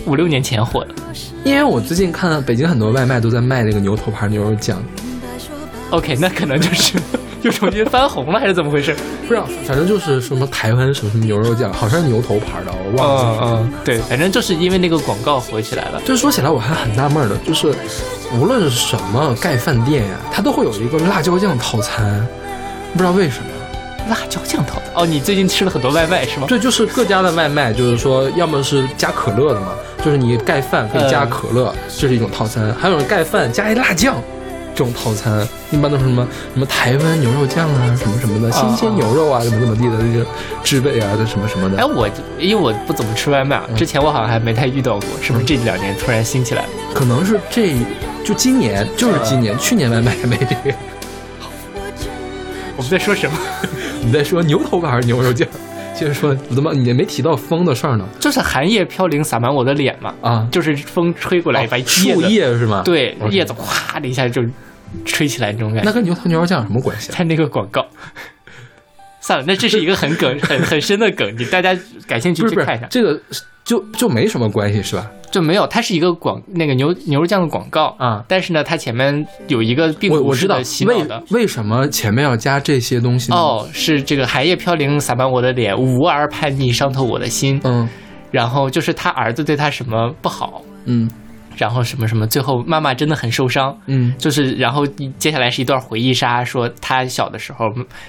[0.05, 0.95] 五六年前火的。
[1.43, 4.81] 因为我最近看北京很多外卖都在卖那个牛头牌牛肉酱
[5.91, 6.97] ，OK，那可能就是
[7.45, 8.95] 又重新翻红了，还是怎么回事？
[9.27, 13.39] 不知道，反正就是什么台湾什么什么牛肉酱，好像是牛头牌的，我忘记了。
[13.43, 16.01] 嗯嗯，对，反正就是因为那个广告火起来了。
[16.03, 17.71] 就是说起来我还很纳闷的，就是
[18.33, 22.27] 无论是什么盖饭店呀，它都会有一个辣椒酱套餐，
[22.93, 23.45] 不知道为什么。
[24.09, 26.47] 辣椒酱套餐哦，你最近吃了很多外卖是吗？
[26.47, 29.67] 对就是各家的外卖，就是说要么是加可乐的嘛，
[30.03, 34.15] 就是你盖饭可以加可乐，这是一种套餐；还有人盖饭加一辣酱。
[34.75, 40.25] 这种套餐一般都是什么什么台湾牛肉酱啊，什么什么的，新鲜牛肉啊，怎么怎么地的那个
[40.63, 41.77] 制备啊，这什么什么的。
[41.77, 42.07] 哎，我
[42.37, 46.69] 因为我不怎么吃外卖，啊，之前我好像还没太遇到过，是不是这两年突然兴起来了？
[46.93, 47.73] 可能是这
[48.25, 50.75] 就今年，就是今年，去年外卖还没这个。
[52.75, 53.37] 我们在说什么？
[54.03, 55.47] 你在说牛头牌牛肉酱，
[55.95, 60.47] 接着说，我他妈你没提到风的事儿呢就是寒夜飘零洒满我的脸嘛，啊！
[60.51, 62.81] 就是风吹过来树，叶是吗？
[62.83, 64.43] 对叶子哗的一下就
[65.05, 65.85] 吹起来那种感觉。
[65.85, 67.15] 那跟牛头牛肉酱有什么关系啊？
[67.15, 67.85] 看那个广告。
[69.25, 71.75] 算了，那这是一个很梗、很很深的梗，你大家
[72.07, 72.85] 感兴趣去看一下，。
[72.85, 73.19] 是这个
[73.63, 75.09] 就就没什么关系是吧？
[75.31, 81.23] 就没有，它是一个广那个牛牛肉酱的广告啊但是呢，它前面有一个并我我知道不是的洗脑为的。
[81.31, 87.59] 为什么前面要加这些东西呢？，哦，是这个寒夜飘零洒满我的脸，无儿叛逆伤透我的心。
[87.63, 87.87] 嗯
[88.31, 91.09] 然后就是他儿子对他什么不好，嗯
[91.57, 93.77] 然后什么什么，最后妈妈真的很受伤。
[93.87, 94.85] 嗯就是，然后
[95.17, 97.65] 接下来是一段回忆杀，说他小的时候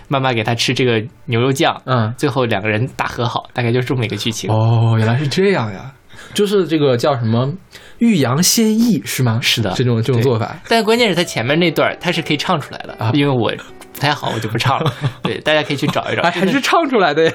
[0.08, 2.12] 妈妈给他吃这个牛肉酱，嗯。
[2.16, 4.50] 最后两个人大和好，大概就是这么一个剧情。
[4.50, 5.92] 哦，原来是这样呀，
[6.34, 7.52] 就是这个叫什么
[7.98, 9.38] 欲扬先抑是吗？
[9.42, 10.56] 是的这种这种做法。
[10.68, 13.52] 但关键是他前面那段儿他是可以唱出来的，啊因为我
[13.92, 14.92] 不太好，我就不唱了。
[15.22, 16.22] 对，大家可以去找一找。
[16.22, 17.32] 哎，还是唱出来的呀！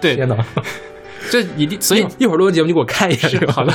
[0.00, 0.36] 对，天哪！
[1.30, 3.74] 这一定，所以一会儿录完节目你给我看一下，是好的，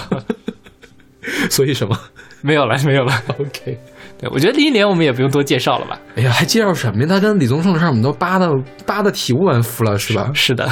[1.50, 1.98] 所以什么
[2.42, 3.14] 没有了， 没有了。
[3.40, 3.78] ？OK。
[4.20, 6.00] 对，我觉得林忆莲我们也不用多介绍了吧？
[6.16, 7.08] 哎呀，还介绍什么呀？
[7.10, 8.50] 他跟李宗盛的事儿，我们都扒的
[8.86, 10.32] 扒的体无完肤了，是吧？
[10.34, 10.70] 是的，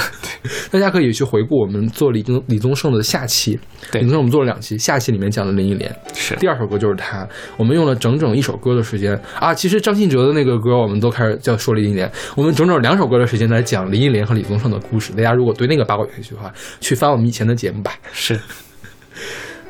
[0.69, 3.59] 大家可以去回顾我们做李宗李宗盛的下期，
[3.91, 9.53] 对李宗盛我们做了两期，下期里面讲的林忆莲，是第二首歌就是他，我们用了整整一首歌的时间啊。
[9.53, 15.11] 其实张信哲的那个歌，我们都开始叫说林忆莲，我们整整两首歌的时间来讲林忆莲和李宗盛的故事。
[15.13, 17.91] 大家如果对那个八卦有兴趣的话，去翻我们以前的节目吧。
[18.13, 18.39] 是，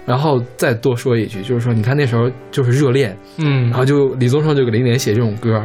[0.05, 5.63] 然后再多说一句，就是说，你看那时候就是热恋，嗯然，后就李宗盛就给林莲写这种歌。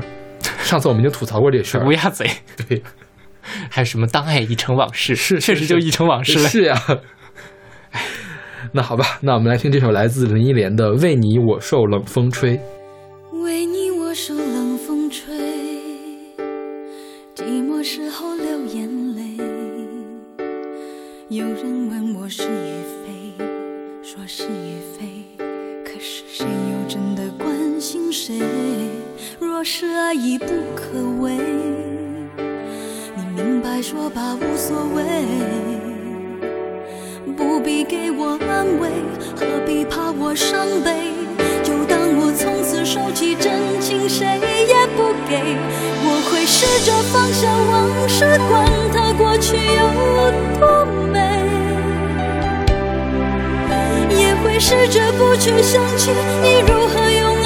[0.58, 2.28] 上次我们已经吐槽过这事儿 乌，鸦嘴，
[2.68, 2.82] 对，
[3.70, 6.48] 还有什么当爱已成往事，是确实就已成往事了。
[6.48, 6.80] 是呀。
[8.72, 12.58] 那好吧，那我们来听这首来自林忆莲的《为你我受冷风吹》。
[13.42, 14.34] 为你我受
[29.78, 30.84] 是爱已不可
[31.20, 31.36] 为，
[33.14, 35.04] 你明白说吧，无所谓。
[37.36, 38.88] 不必给我安慰，
[39.38, 41.12] 何必怕我伤悲？
[41.62, 44.24] 就当我从此收起真情，谁
[44.66, 45.44] 也不给。
[46.08, 49.82] 我会试着放下往事，管它过去有
[50.58, 51.20] 多美，
[54.08, 56.08] 也会试着不去想起
[56.42, 57.45] 你如何用爱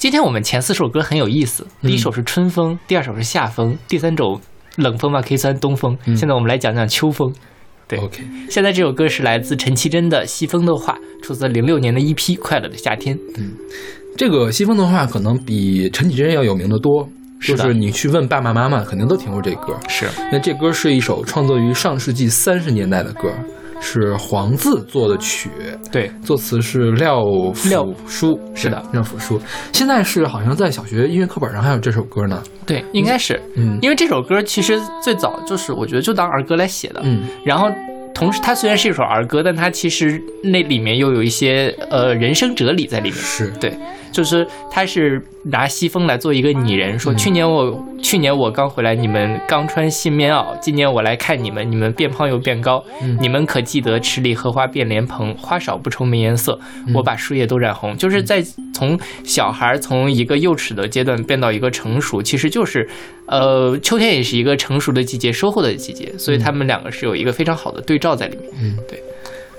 [0.00, 4.40] 今天我们前四首歌很有意思，第一首是春风，第二首是夏风，第三首
[4.76, 5.94] 冷风嘛可以算东风。
[6.16, 7.30] 现在我们来讲讲秋风。
[7.86, 13.14] 对 OK，现在这首歌是来自陈绮贞的《西风的话》，出自零六年的一批《快乐的夏天》。
[13.36, 13.50] 嗯
[14.16, 17.06] 这个西风的话，可能比陈绮贞要有名的多。
[17.38, 19.78] 是就是你去问爸爸妈妈，肯定都听过这歌。
[19.86, 23.30] 是，那这歌是一首创作于上世纪三十年代的歌，
[23.80, 25.50] 是黄自作的曲，
[25.90, 27.22] 对，作词是廖
[27.68, 28.82] 廖辅书，是的。
[28.92, 29.40] 廖辅书。
[29.72, 32.42] 现在是好像在小学音乐课本上还有这首歌呢。
[32.66, 33.78] 对，应该是，嗯。
[33.80, 37.22] 因为这首歌其实最早就是我觉得就当儿歌来写的，嗯。
[37.44, 37.68] 然后
[38.14, 43.14] 同时它虽然是一首儿歌，但它其实那里面又有一些呃人生哲理在里面。
[43.14, 43.50] 是。
[43.58, 43.74] 对，
[44.12, 46.98] 就是他是拿西风来做一个拟人，嗯。
[46.98, 53.16] 说去年我去年我刚回来，你们刚穿新棉袄，今年我来看你们，你们变胖又变高，嗯。
[53.20, 56.94] 你们可记得池里荷花变莲蓬，花少不愁没颜色，嗯。
[56.94, 58.42] 我把树叶都染红，就是在
[58.74, 62.88] 从小孩从一个幼齿的阶段变到一个成熟，其实就是，
[63.26, 68.74] 呃，秋天也是一个成熟的季节，收获的季节，所以他们两个是有一个非常好的对照在里面。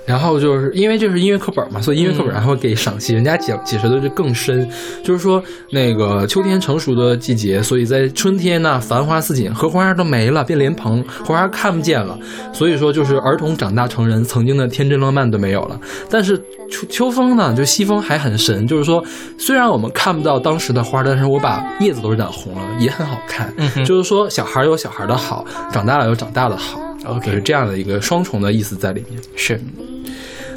[0.05, 4.67] 然后就是因为这是音乐课本嘛，所以音乐课本嗯还会给赏析，人家解解释的就更深，
[5.03, 5.41] 就是说
[5.71, 12.17] 那个秋天成熟的季节，所以在春天呢繁花似锦，荷花都没了，变莲蓬，荷花看不见了，
[12.51, 15.79] 所以说就是儿童长大成人，曾经的天真浪漫都没有了。
[16.09, 16.37] 但是
[16.69, 19.03] 秋秋风呢，就西风还很神，就是说
[19.37, 23.53] 虽然我们看不到当时的花，但是我把叶子都染红了，也很好看。
[23.85, 26.81] 就是说小孩有小孩的好，长大了有长大的好。
[27.05, 29.19] OK 就是这样的一个双重的意思在里面。
[29.35, 29.59] 是，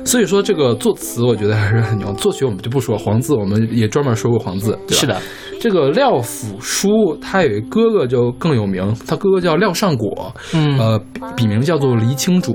[0.04, 2.12] 所以说这个作词，我觉得还是很牛。
[2.14, 5.20] 作曲我们就不说，黄字我们也专门说过黄字，对吧是的，
[5.60, 12.54] 这个廖辅书，他有一哥哥就更有名，他哥哥叫廖尚果，嗯呃，笔笔名叫做黎清主。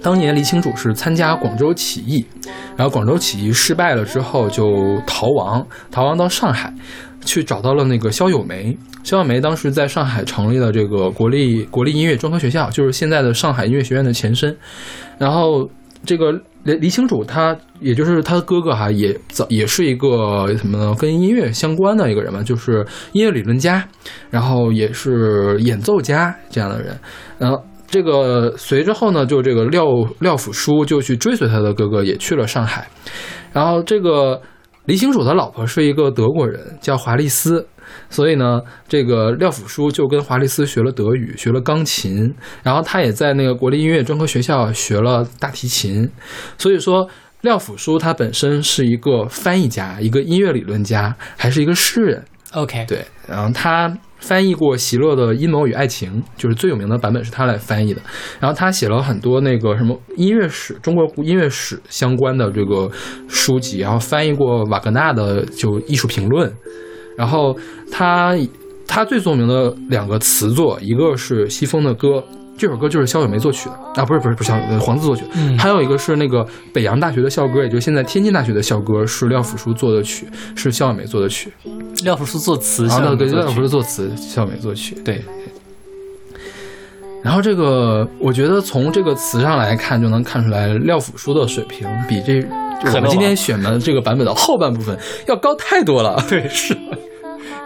[0.00, 2.24] 当年黎清主是参加广州起义，
[2.76, 6.72] 然后广州起义失败了之后就逃亡，逃亡到上海，
[7.28, 8.76] 去找到了那个萧友梅。
[9.04, 14.56] 萧友梅当时在上海成立了这个国立国立音乐专科学校，就是现在的上海音乐学院的前身。
[15.18, 15.68] 然后
[16.04, 20.94] 这个黎黎清主他，也就是他的哥哥哈，也早也是一个什么呢？
[20.98, 23.86] 跟音乐相关的一个人嘛，就是音乐理论家，
[24.30, 26.98] 然后也是演奏家这样的人。
[27.38, 29.84] 然后这个随之后呢，就这个廖
[30.20, 32.86] 廖辅书就去追随他的哥哥，也去了上海。
[33.52, 34.40] 然后这个
[34.88, 37.68] 李清楚的老婆是一个德国人，叫华丽丝。
[38.08, 38.58] 所以呢，
[38.88, 46.10] 这个廖辅书就跟华丽丝学了德语，学了钢琴，然后他也在那个国立音乐专科学校学了大提琴。
[46.56, 47.06] 所以说，
[47.42, 52.24] 廖辅书他本身是一个翻译家，一个音乐理论家，还是一个诗人。
[52.52, 58.00] OK，对，然后他翻译过席勒的《阴谋与爱情》，就是最有名的版本是他来翻译的。
[58.40, 62.90] 然后他写了很多那个什么音乐史、中国音乐史相关的这个
[63.28, 66.50] 书籍，然后翻译过瓦格纳的就艺术评论。
[67.16, 67.54] 然后
[67.92, 68.34] 他
[68.86, 72.08] 他最著名的两个词作，一个是《西风的歌》。
[72.58, 81.52] 这首歌就是萧友梅作曲的啊，不是不是不是萧呃黄自作曲，嗯还有一个是那个北洋大学的校歌，也就是现在天津大学的校歌，是廖辅书作的曲，是萧友梅作的曲。
[82.02, 84.96] 廖辅书作词，然后呢，对，廖辅书作词，肖美作曲。
[85.04, 85.22] 对，
[87.22, 92.44] 然后这个，我觉得从这个词上来看，就能看出来廖辅书的水平比这
[92.94, 96.20] 我们今天选的这个版本的后半部分要高太多了。
[96.28, 96.76] 对，是。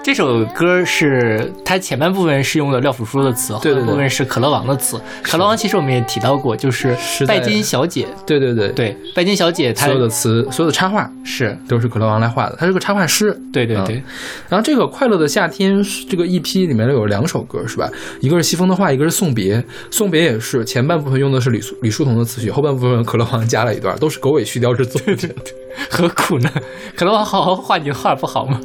[0.02, 5.00] 这首歌是它前半部分是用的廖辅书的词，后半部分是可乐王的词。
[5.22, 6.96] 可乐王其实我们也提到过，就是
[7.26, 13.30] 拜金小姐，对对对，对，拜金小姐她所有的词，所有的插画是，都是可乐王来画的，他是个插画师。
[13.30, 14.02] 嗯对对对，
[14.48, 15.76] 然后这个《快乐的夏天》
[16.08, 17.86] 这个 EP 里面有两首歌是吧？
[18.20, 19.62] 一个是西风的话，一个是送别。
[19.90, 24.98] 送别也是前半部分用的是李叔李叔同的词曲，后半部分可乐王加了一段，都是狗尾续貂之作。
[25.04, 25.54] 对对对，
[25.90, 26.50] 何苦呢？
[26.96, 28.58] 可乐王好好画你的画不好吗？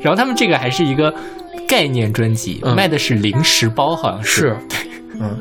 [0.00, 1.12] 然后他们这个还是一个
[1.68, 4.56] 概念专辑，嗯卖的是零食包，好像是。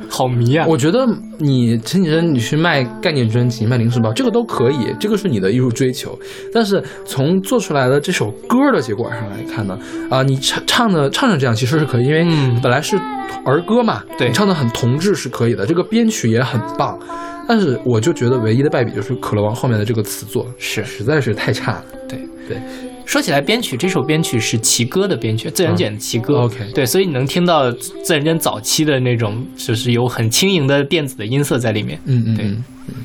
[0.07, 0.65] 好迷啊！
[0.65, 1.05] 我觉得
[1.37, 6.17] 你陈绮贞，你去卖概念专辑、卖零食包，这个都可以，这个是你的艺术追求。
[6.53, 9.77] 但是从做出来的这首歌的结果上来看呢，
[10.09, 12.95] 啊、你唱唱的唱成这样其实是可以，因为嗯本来是
[13.43, 16.97] 儿歌嘛，对你唱的很童稚是可以的，这个编曲也很棒。
[17.45, 21.83] 但是我就觉得唯一的败笔就是可乐王后面的这个词作是实在是太差了。
[22.07, 22.57] 对对，
[23.05, 26.39] 说起来，编曲这首编曲是齐歌的编曲，自然卷的齐歌。
[26.39, 31.99] 嗯 OK 对，所以你能听到自然卷早期的那种，就是有很轻盈的电子的音色在里面。
[32.05, 32.95] 嗯嗯嗯嗯。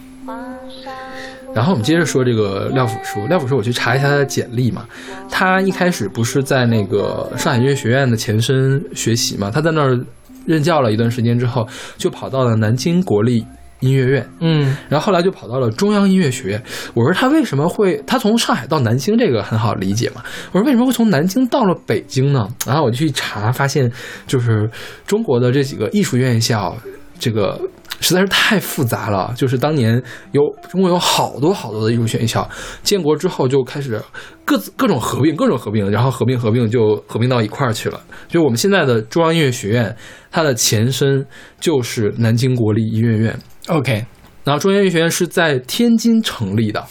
[1.55, 4.87] 然后我们接着说这个廖辅书，廖辅书我去查一下他的简历嘛，
[5.29, 9.99] 他一开始不是在那个上海音乐学院的前身学习嘛，他在那儿
[10.47, 11.67] 任教了一段时间之后，
[11.99, 13.45] 就跑到了南京国立
[13.81, 16.63] 音乐院，嗯，然后后来就跑到了中央音乐学院。
[16.95, 20.23] 我说他为什么会，他从上海到南京这个很好理解嘛？
[20.53, 22.47] 我说为什么会从南京到了北京呢？
[22.67, 23.91] 然后我就去查，发现
[24.27, 24.71] 就是
[25.07, 26.77] 中国的这几个艺术院校，
[27.19, 27.59] 这个
[28.01, 29.33] 实在是太复杂了。
[29.35, 30.03] 就是当年
[30.33, 32.49] 有中国有好多好多的艺术院校，
[32.83, 34.01] 建国之后就开始
[34.45, 37.99] 各自各种合并，各种合并，然后合并合并就合并到一块儿去了。
[38.29, 39.97] 就我们现在的中央音乐学院，
[40.31, 41.25] 它的前身
[41.59, 43.39] 就是南京国立音乐院。
[43.71, 44.05] OK，
[44.45, 46.85] 然后中央音乐学院是在天津成立的，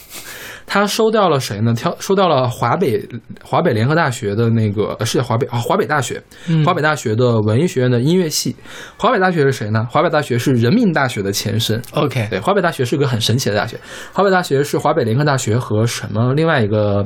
[0.65, 1.73] 他收掉了谁呢？
[1.73, 3.05] 挑收掉了华北
[3.43, 8.55] 华北联合大学的那个呃是华北啊华北大学，嗯华北大学的文艺学院的音乐系。
[8.97, 9.85] 华北大学是谁呢？
[9.91, 11.81] 华北大学是人民大学的前身。
[11.91, 13.77] OK，对，华北大学是个很神奇的大学。
[14.13, 17.05] 华北大学是华北联合大学和什么另外一个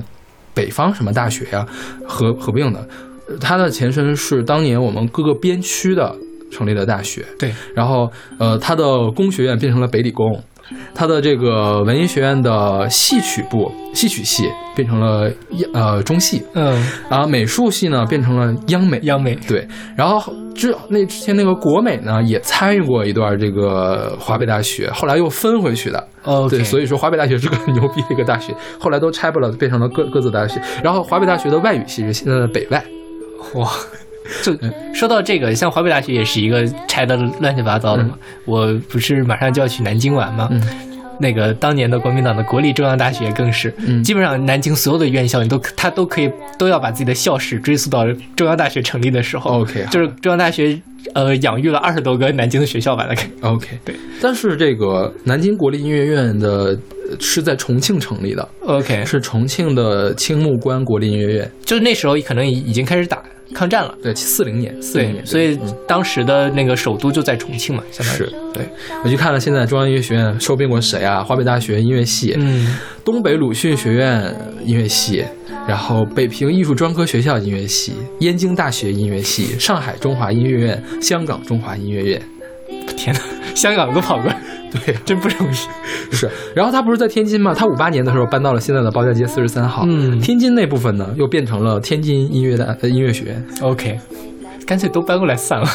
[0.54, 1.66] 北方什么大学呀、
[2.08, 2.80] 合合并的。
[3.28, 6.14] 呃它的前身是当年我们各个边区的
[6.54, 7.26] 成立了大学。
[7.40, 10.42] 对，然后呃，他的工学院变成了北理工，
[10.94, 14.44] 他的这个文艺学院的戏曲部戏曲系
[14.76, 15.30] 变成了
[15.74, 19.00] 呃中戏，嗯，然后美术系呢变成了央美。
[19.04, 26.08] 央美，对，然后之那之前那个国美呢也参与过一段这个华北大学，后来又分回去的。
[26.24, 30.62] OK，对，所以说华北大学是个很牛逼的一个大学，后来都拆不了，变成了各各自大学。
[30.82, 32.82] 然后华北大学的外语系是现在的北外。
[33.56, 33.70] 哇，
[34.44, 34.54] 就
[34.94, 38.18] 说到这个，像华北大学也是一个拆的乱七八糟的嘛。
[38.46, 40.48] 我不是马上就要去南京玩吗？
[40.52, 40.62] 嗯
[41.20, 48.04] 那个当年的国民党的国立中央大学更是，嗯基本上南京所有的院校，你都他都可以都要把自己的校史追溯到
[48.36, 49.62] 中央大学成立的时候。
[49.62, 50.78] OK，就是中央大学
[51.14, 53.30] 呃养育了二十多个南京的学校吧，大概。
[53.42, 53.96] OK， 对。
[54.20, 56.76] 但是这个南京国立音乐院的
[57.08, 61.52] 呃是在重庆成立的，OK，是重庆的青木关国立音乐院。
[61.64, 63.22] 就是那时候可能已已经开始打
[63.54, 63.96] 抗战了。
[64.02, 68.68] 对，四零年，四零，年，所以嗯当时的那个首都就在重庆嘛，相当于是对。
[69.04, 71.24] 我去看了现在中央音乐学院收编过谁啊？
[71.24, 72.76] 华北大学音乐系，嗯，
[73.06, 74.34] 东北鲁迅学院
[74.66, 75.24] 音乐系，
[75.68, 82.22] 然后北平艺术专科学校音乐系，燕京大学音乐系，上海中华音乐院，香港中华音乐院。
[82.98, 83.22] 天哪，
[83.56, 84.38] 香港都跑过来，
[84.72, 85.56] 对， 真不容易。
[86.16, 86.30] 是。
[86.56, 87.54] 然后他不是在天津吗？
[87.54, 89.84] 他五八年的时候搬到了现在的包家街四十三号。
[89.88, 93.46] 嗯天津那部分呢，又变成了天津音乐大呃音乐学院。
[93.62, 94.00] OK，
[94.66, 95.68] 干脆都搬过来算了，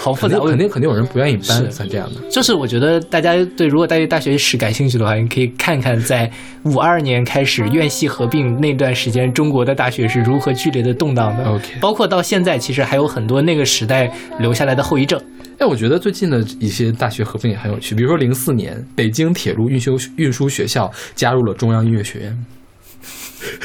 [0.00, 0.38] 好复杂。
[0.38, 2.20] 肯定肯定有人不愿意搬，是像这样的。
[2.30, 6.30] 就是我觉得大家对如果对大学史感兴趣的话，你可以看看在
[6.64, 11.44] 五二年开始院系合并那段时间，中国的大学是如何剧烈的动荡的。
[11.50, 15.20] OK 包括到现在，其实还有很多那个时代留下来的后遗症。
[15.62, 22.44] 哎，我觉得最近的一些大学合并也很有趣，比如说零四年，北京铁路运修运输学校加入了中央音乐学院。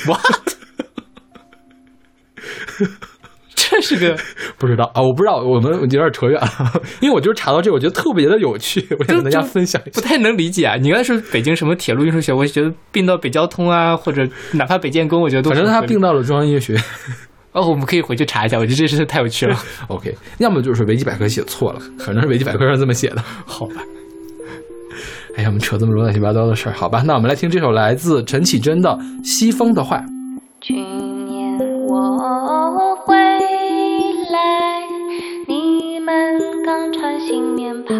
[0.07, 0.19] 哇，
[3.55, 4.15] 这是个
[4.59, 9.99] 不知道啊，我不知道，我们有点扯远了，因为我就是查到这个，我觉得特别的有趣，我想跟大家分享一下。
[9.99, 10.75] 不太能理解啊！
[10.75, 14.21] 你刚才说北京什么铁路运输学，我觉得并到北交通啊，或者
[14.51, 16.83] 哪怕北建工，我觉得都反正他并到了中央音乐学院。
[17.57, 19.57] 哦，我们可以回去查一下，我觉得 这事太有趣了。
[19.87, 23.23] OK，要么就是维基百科写错了，可能是维基百科上这么写的。
[23.45, 23.81] 好吧，
[25.35, 28.89] 哎呀，我们扯这么多乱七八糟的事儿，好吧，那我们来听这首来自陈绮贞的
[29.27, 29.97] 《西风的话》。
[30.61, 33.15] 去年我回
[34.31, 34.81] 来，
[35.47, 37.95] 你们刚穿新棉袍。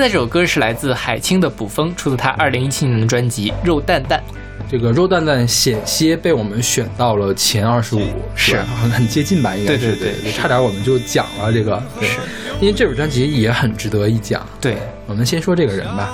[0.00, 4.18] 现在这首歌是来自海清的《捕风》，出自他二零一七年的专辑《肉蛋蛋》。
[4.66, 8.00] 这个肉蛋蛋险些被我们选到了前二十五，
[8.34, 8.56] 是。
[8.80, 9.54] 很很接近吧？
[9.54, 9.94] 应该是。
[9.96, 12.08] 对对对差点我们就讲了这个，对。
[12.08, 12.18] 是，
[12.62, 14.40] 因为这本专辑也很值得一讲。
[14.58, 16.08] 对，我们先说这个人吧，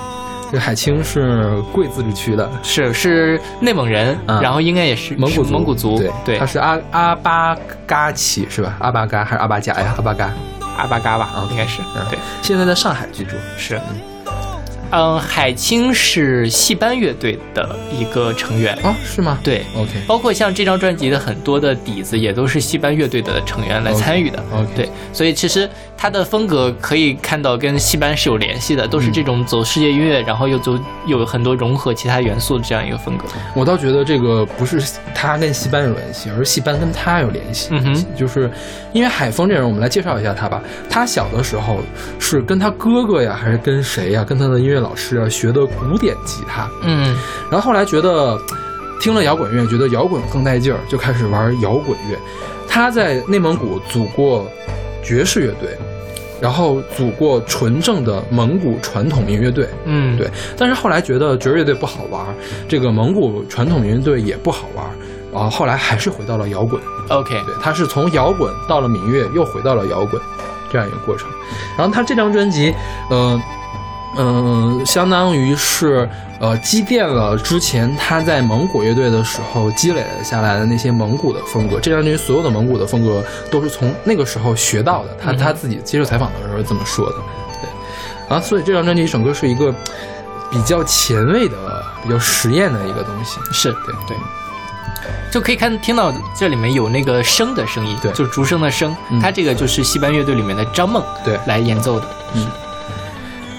[0.51, 2.51] 这海清是贵自治区的。
[2.61, 4.41] 是是内蒙人，嗯。
[4.41, 6.11] 然后应该也是蒙古族，蒙古族，对。
[6.25, 6.37] 对。
[6.37, 8.75] 他，是阿阿巴嘎旗是吧？
[8.79, 9.93] 阿巴嘎还是阿巴甲呀？
[9.95, 10.29] 阿巴嘎，
[10.77, 13.35] 阿巴嘎吧啊，应该是嗯对，现在在上海居住。
[13.57, 13.75] 是。
[13.89, 13.97] 嗯，
[15.19, 19.37] 海清是戏班乐队的一个成员，啊，是吗？
[19.43, 24.43] 对，，OK 包括像这张专辑的很多的底子也都是戏班乐队的成员来参与的。
[24.53, 33.25] OK，对，所以其实他的风格可以看到跟戏班是有联系的，都是这种走世界音乐，然后又走有很多融合其他元素的这样一个风格。
[33.53, 34.81] 我倒觉得这个不是
[35.13, 37.69] 他跟戏班有联系，而是戏班跟他有联系。
[37.71, 38.49] 嗯哼，就是
[38.93, 40.61] 因为海峰这人，我们来介绍一下他吧。
[40.89, 41.79] 他小的时候
[42.19, 44.23] 是跟他哥哥呀，还是跟谁呀？
[44.23, 46.69] 跟他的音乐老师啊学的古典吉他。
[46.83, 47.15] 嗯
[47.51, 48.39] 然后后来觉得
[48.99, 52.17] 听了摇滚乐，觉得摇滚更带劲儿，就开始玩摇滚乐。
[52.67, 54.49] 他在内蒙古组过
[55.03, 55.77] 爵士乐队，
[56.41, 59.67] 然后组过纯正的蒙古传统民乐队。
[59.85, 62.25] 嗯，对，但是后来觉得爵士乐队不好玩，
[62.67, 64.85] 这个蒙古传统民乐队也不好玩，
[65.41, 66.81] 啊，后来还是回到了摇滚。
[67.09, 70.21] ，OK，对，他是从摇滚到了民乐，又回到了摇滚，
[70.71, 71.27] 这样一个过程。
[71.77, 72.73] 然后他这张专辑，
[73.09, 73.39] 呃，
[74.19, 76.09] 嗯、相当于是
[76.39, 81.79] 呃积淀了之前他在蒙古乐队的时候积累了下来的那些蒙古的风格。
[81.79, 87.15] 这张专辑所有的蒙古的风格都是从那个时候学到的，他他自己接受采访的时候这么说的。
[87.61, 87.69] 对，
[88.27, 89.73] 然后所以这张专辑整个是一个
[90.49, 91.55] 比较前卫的、
[92.03, 93.39] 比较实验的一个东西。
[93.51, 94.17] 是对对，
[95.31, 102.07] 就可以看听到这里面有那个笙的声音，对就是竹笙的笙，嗯它这个就是西班乐队里面的张梦对来演奏的。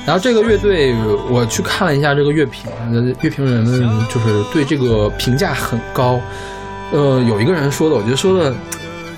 [0.09, 0.95] 然后这个乐队，
[1.29, 6.19] 我去看了一下这个乐评，呃乐评人们就是对这个评价很高。
[6.93, 8.51] 呃，有一个人说的，我觉得说的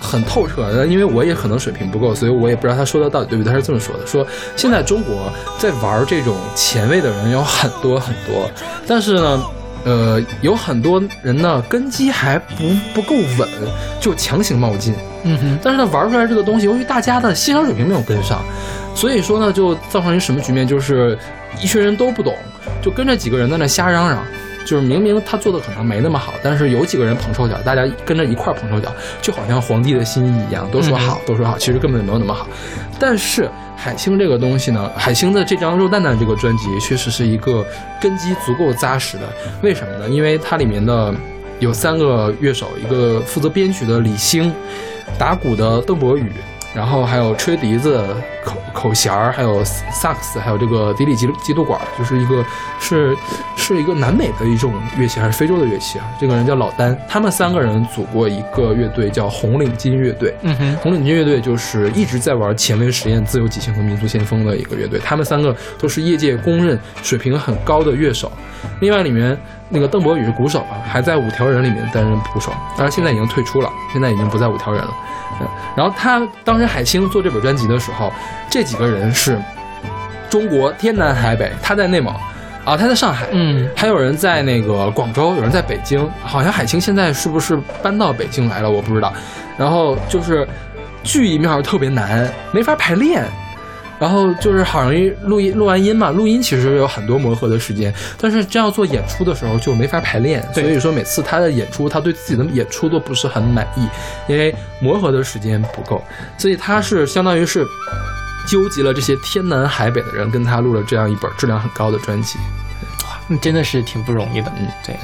[0.01, 3.53] 很透彻，呃因为我也可能水平不够，所以我也不知道他说的到底对不对。
[3.53, 4.27] 他是这么说的：说
[4.57, 8.51] 现在中国在玩这种前卫的人有很多很多，
[8.85, 9.41] 但是呢。
[9.83, 13.49] 呃，有很多人呢根基还不不够稳，
[13.99, 14.95] 就强行冒进。
[15.25, 18.43] 嗯哼，但是呢，玩出来这个东西，由于大家的欣赏水平没有跟上，
[19.01, 21.19] 所以说呢，就造成一什么局面，就是
[21.59, 22.37] 一群人都不懂，
[22.83, 24.23] 就跟着几个人在那瞎嚷嚷。
[24.63, 32.47] 就是明明他做的可能没那么好，但是有几个人捧臭脚，大家跟着一块儿捧臭脚，就好像皇帝的心意一样，都说好，都说好，其实根本没有那么好。
[32.99, 37.67] 但是海星这个东西呢，海星的这张《肉蛋蛋》这个专辑确实是一个
[37.99, 39.23] 根基足够扎实的。
[39.63, 40.09] 为什么呢？
[40.11, 41.13] 因为它里面的
[41.59, 44.55] 有三个乐手，一个负责编曲的李星，
[45.19, 46.31] 打鼓的邓博宇，
[46.75, 48.05] 然后还有吹笛子、
[48.45, 52.45] 口口弦儿，还有萨克斯，还有这个迪里吉吉度管，就是一个
[52.79, 53.17] 是
[53.57, 56.05] 是一个南美的一种乐器，还是非洲的乐器啊？
[56.21, 60.35] 这个人叫老丹，他们三个人组过一个乐队，叫红领巾乐队。
[60.43, 68.31] 嗯哼，红领巾乐队就是一直在玩前卫实验、自由即兴和民族先锋的一个乐队，他们三个都是业界公认水平很高的乐手。
[68.81, 69.37] 另外，里面
[69.71, 74.91] 那个邓博宇是鼓手啊，还在五条人里面担任鼓手，但是现在已经退出了，现在已经不在五条人了。
[75.41, 78.13] 嗯然后他当时海清做这本专辑的时候，
[78.51, 79.41] 这几个人是
[80.29, 82.13] 中国天南海北，他在内蒙
[82.65, 88.71] 啊，他在上海，嗯，还有人在那个广州，有人在北京，好像海清现在是不是搬到北京来了？
[88.71, 89.13] 我不知道。
[89.57, 90.47] 然后就是
[91.03, 93.25] 剧一面特别难，没法排练。
[94.01, 103.87] 然后就是好容易录音，录完音嘛，录音其实有很多磨合的时间，但是真要做演出的时候就没法排练，所以说每次他的演出，他对自己的演出都不是很满意，
[104.27, 106.03] 因为磨合的时间不够，
[106.39, 107.63] 所以他是相当于是
[108.49, 112.39] 纠集了这些天南海北的人，跟他录了这样一本质量很高的专辑。
[113.05, 114.51] 哇，那真的是挺不容易的。
[114.59, 114.97] 嗯，对，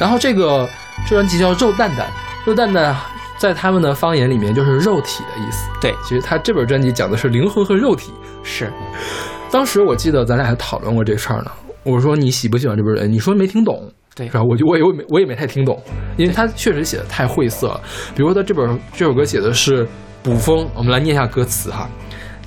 [0.00, 0.68] 然后这个
[1.08, 2.08] 这专辑叫《肉蛋蛋》，
[2.44, 2.96] 肉蛋蛋
[3.40, 5.70] 在他们的方言里面就是肉体的意思。
[5.80, 8.12] 对，其实他这本专辑讲的是灵魂和肉体。
[8.42, 8.70] 是，
[9.50, 11.50] 当时我记得咱俩还讨论过这事儿呢。
[11.82, 13.10] 我说你喜不喜欢这本人？
[13.10, 13.90] 你说没听懂。
[14.14, 15.82] 对然后我就我也我也没我也没太听懂，
[16.18, 17.80] 因为他确实写的太晦涩了。
[18.14, 19.88] 比如说他这本这首歌写的是
[20.22, 21.88] 捕风，我们来念一下歌词哈：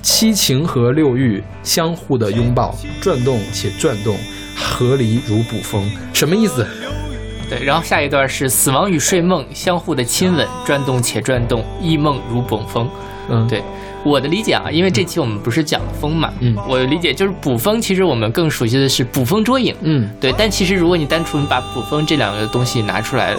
[0.00, 4.16] 七情和六欲相互的拥抱，转动且转动，
[4.56, 5.90] 合离如捕风。
[6.12, 6.64] 什么意思？
[7.48, 7.64] 对。
[7.64, 12.88] 然后下一段是死亡与睡梦相互的亲吻，转动且转动，忆梦如捕风。
[13.28, 13.62] 嗯，对
[14.04, 20.32] 我的理解啊，因为这期我们不是讲风嘛，嗯我的理解就是捕风，其实我们更熟悉的是捕风捉影，嗯，对。
[20.36, 23.34] 但其实如果你单纯把捕风这两个东西拿出来，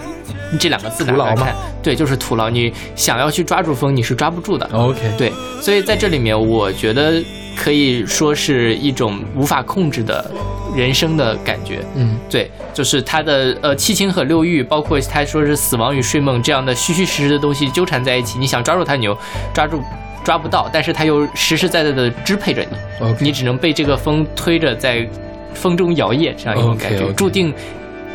[0.60, 2.50] 这两个字拿来看，对，就是徒劳。
[2.50, 4.68] 你想要去抓住风，你是抓不住的。
[4.74, 7.24] OK，对，所以在这里面，我觉得
[7.56, 10.32] 可以说是一种无法控制的
[10.76, 11.86] 人生的感觉。
[11.96, 19.18] 嗯对，就是他的呃七情和六欲，包括他说是死亡与睡梦这样的虚虚实实的东西纠缠在一起，你想抓住它，你又
[19.54, 19.82] 抓住
[20.26, 22.66] 抓不到，但是它又实实在在的支配着
[23.00, 23.16] 你。
[23.22, 25.08] 你只能被这个风推着在
[25.54, 27.54] 风中摇曳，这样一种感觉注定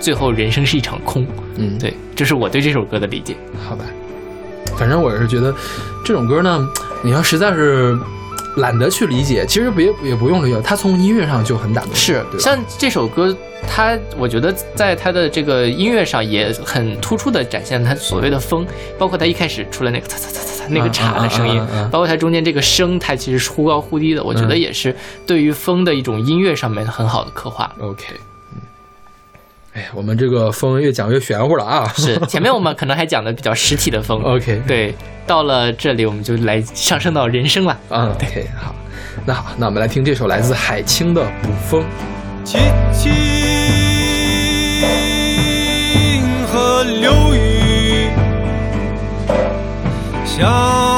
[0.01, 1.25] 最后人生是一场空。
[1.57, 3.37] 嗯，对，这是我对这首歌的理解。
[3.67, 3.85] 好吧，
[4.77, 5.55] 反正我是觉得
[6.05, 6.69] 这种歌呢，
[7.01, 7.97] 你要实在是
[8.57, 13.37] 懒得去理解，其实别也不用理解，他从音乐上就很打动人，是像这首歌，
[13.69, 18.67] 它我觉得在它的这个音乐上也很突出的展现它所谓的风，
[18.99, 24.61] 包括它一开始出来那个嚓嚓嚓嚓嚓那个茶的声音包括它中间这个声，它其实是忽高忽低的，我觉得嗯。
[24.61, 24.95] 也是
[25.27, 27.73] 对于风的一种音乐上面很好的刻画。
[27.81, 28.19] OK，嗯，
[29.81, 34.95] 哎，我们这个风越讲越玄乎了啊，是前面我们可能还讲的比较实体的风， OK，对，
[35.27, 37.79] 到了这里我们就来上升到人生了。
[37.89, 38.75] 嗯，OK，好，
[39.25, 41.83] 那好，那我们来听这首来自海清的《捕风》。
[42.45, 42.59] 七
[42.93, 43.11] 情
[46.47, 48.11] 和流语
[50.27, 50.90] 相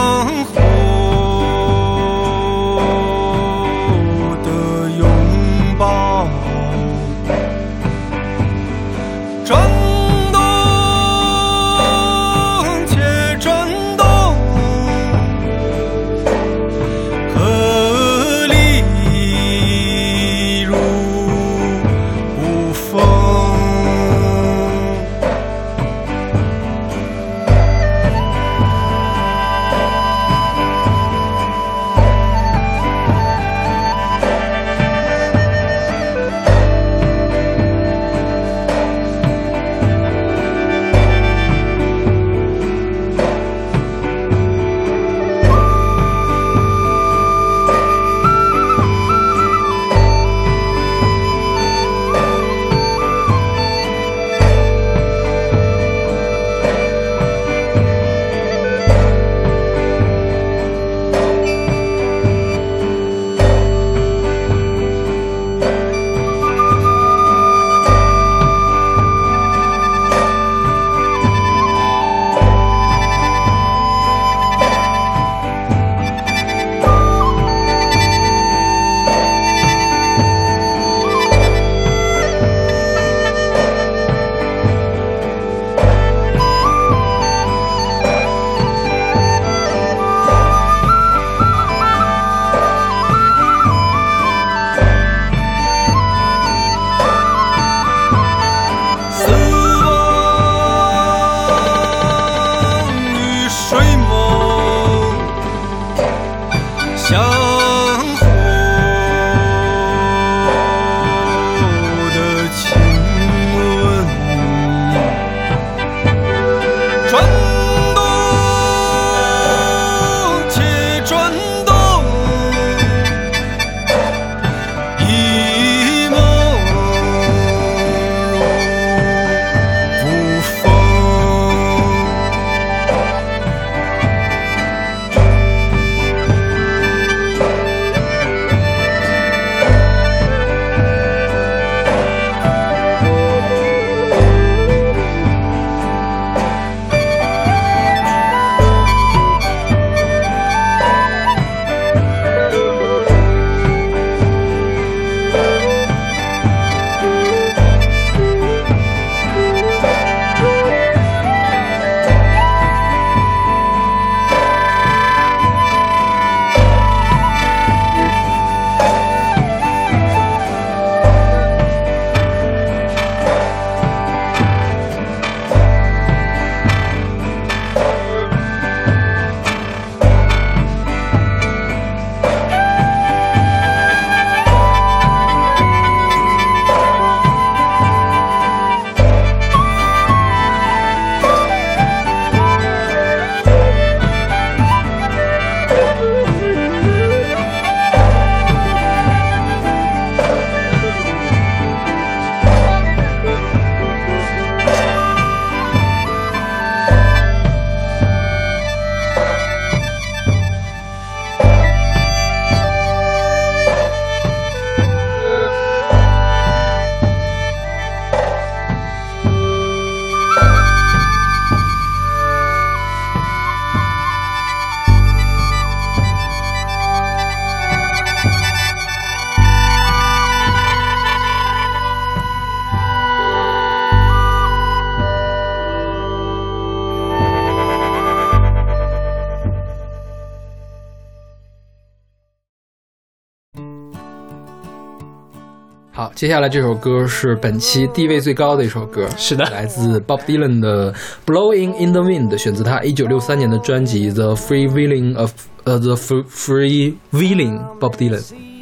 [246.23, 250.93] 接下来这首歌是本期地位最高的一首歌，是的来自 Bob Dylan 的
[251.27, 255.33] 《Blowing in the Wind》，选自他1963年的专辑《The Free Willing of》
[255.65, 258.21] 呃，《The Free Free Willing Bob Dylan》。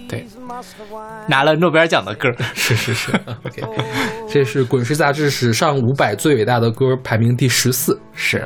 [0.08, 0.26] 对，
[1.28, 3.12] 拿了诺贝尔奖的歌，是是是
[3.44, 3.62] ，OK，
[4.26, 8.00] 这是滚石杂志史上五百最伟大的歌排名第十四。
[8.14, 8.42] 是。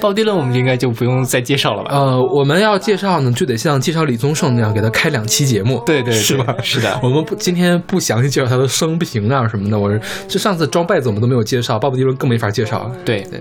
[0.00, 1.90] 鲍迪伦我们应该就不用再介绍了吧？
[1.92, 5.82] 呃，我们要介绍呢，就得像介绍李宗盛那样，给他开两期节目。
[5.84, 6.56] 对对对是吧？
[6.62, 9.78] 是的我们不今天不详细介绍他的生平啊什么的。
[9.78, 12.90] 我是就上次装拜子我们都没有介绍，鲍勃迪伦更没法介绍。
[13.04, 13.40] 对对，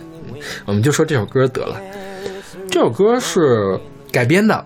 [0.66, 1.76] 我们就说这首歌得了。
[2.70, 3.80] 这首歌是
[4.12, 4.66] 改编的，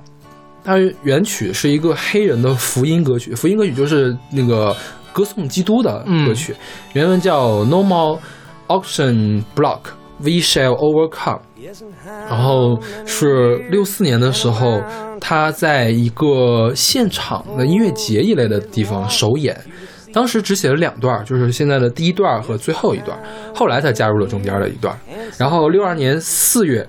[0.63, 4.75] 它原曲是一个黑人的福音歌曲，福音歌曲就是那个
[5.13, 6.55] 歌颂基督的歌曲，
[6.93, 8.19] 原文叫 No More
[8.67, 9.79] Auction Block。
[10.19, 11.39] We shall overcome。
[12.29, 14.81] 然后是六四年的时候，
[15.19, 19.57] 他在一个现场的音乐节一类的地方首演，
[20.13, 23.17] 当时只写了两段，就是现在的第一段和最后一段，
[23.55, 24.97] 后来他加入了中间的一段。
[25.37, 26.87] 然后六二年四月，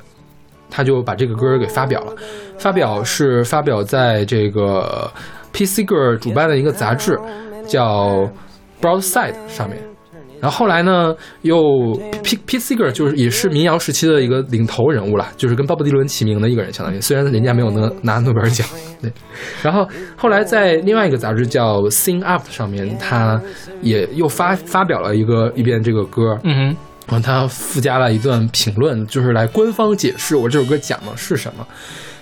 [0.71, 2.13] 他就把这个歌给发表了，
[2.59, 5.11] 发表是发表在这个
[5.53, 7.19] PC Girl 主办的一个杂志
[7.67, 8.29] 叫
[8.81, 9.79] Broadside 上面。
[10.45, 18.69] 然后后来呢，又 P P Seeger 就是也是民谣时期的一个领头人物了，就是跟鲍勃迪伦齐名的一个人，相当于虽然人家没有拿拿诺贝尔奖，
[19.01, 19.11] 对。
[19.63, 19.89] 然后
[20.19, 23.41] 后来在另外一个杂志叫 Sing Up 上面，他
[23.81, 26.77] 也又发发表了一个一遍这个歌，嗯哼
[27.09, 31.67] 然后他附加了一段评论，就是来官方解释我这首歌讲的是什么。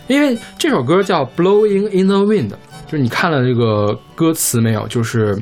[0.06, 2.50] 因为这首歌叫 Blowing in the Wind，
[2.86, 4.86] 就是你看了这个歌词没有？
[4.86, 5.36] 就是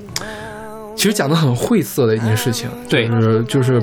[1.01, 3.83] 其实讲的很晦涩的一件事情，对就是就是，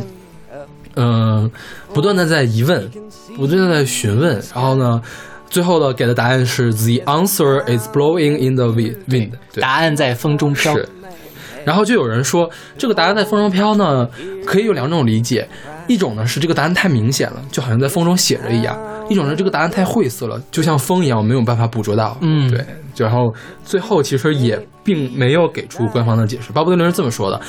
[0.97, 1.49] 嗯、
[1.91, 2.87] 不断的在疑问，
[3.35, 5.01] 不断的在询问，然后呢，
[5.49, 10.75] 最后的给的答案是 The answer is blowing in the 对，答案在风中飘。
[10.75, 10.87] 是。
[11.65, 12.47] 然后就有人说，
[12.77, 14.07] 这个答案在风中飘呢，
[14.45, 15.49] 可以有两种理解，
[15.87, 18.77] 一种呢是这个答案太明显了，就好像在风中写着一样；
[19.09, 22.15] 一种呢这个答案太晦涩了，就像风一样，我没有办法捕捉到。
[22.21, 22.63] 嗯对。
[23.05, 23.33] 然后
[23.63, 26.51] 最后其实也并没有给出官方的解释。
[26.51, 27.39] 鲍勃迪伦是这么说的。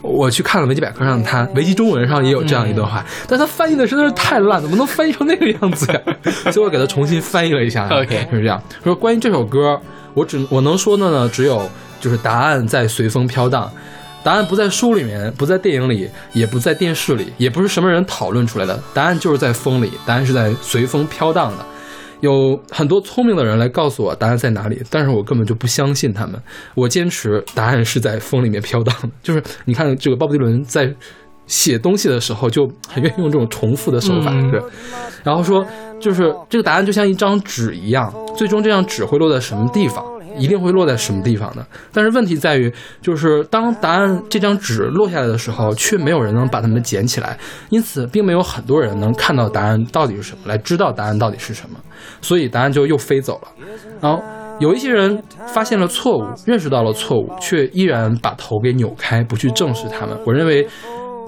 [0.00, 6.00] 我去看了维基百科上，他维基中文上也有这样一段话，但他翻译的实在是太烂，怎么能翻译成那个样子呀？
[6.52, 7.88] 所以我给他重新翻译了一下。
[7.88, 8.94] OK 就是这样说。
[8.94, 9.76] 关于这首歌，
[10.14, 11.68] 我只我能说的呢，只有
[12.00, 13.68] 就是答案在随风飘荡，
[14.22, 21.66] 答案不在书里面，不在电影里，也不在电视里，也不是什么人讨论出来的，答案就是在风里，答案是在随风飘荡的。
[22.20, 26.40] 有很多聪明的人来告诉我答案在哪里，但是我根本就不相信他们。
[26.74, 29.08] 我坚持答案是在风里面飘荡的。
[29.22, 30.92] 就是你看这个鲍勃迪伦在
[31.46, 34.60] 写东西的时候，就很愿意用这种重复的手法，嗯对。
[35.22, 35.66] 然后说，
[36.00, 40.04] 就是这个答案就像一张纸一样，最终这张纸会落在什么地方？
[40.38, 41.66] 一定会落在什么地方的？
[41.92, 42.72] 但是问题在于，
[43.02, 47.38] 就是当答案这张纸落下来的时候，却没有人能把它们捡起来，
[47.70, 51.76] 因此并没有很多人能看到答案到底是什么，来知道答案到底是什么，
[52.20, 53.48] 所以答案就又飞走了。
[54.00, 54.22] 然后
[54.60, 60.16] 有一些人发现了错误，认识到了错误，却依然把头给扭开，不去正视他们。
[60.26, 60.66] 我认为。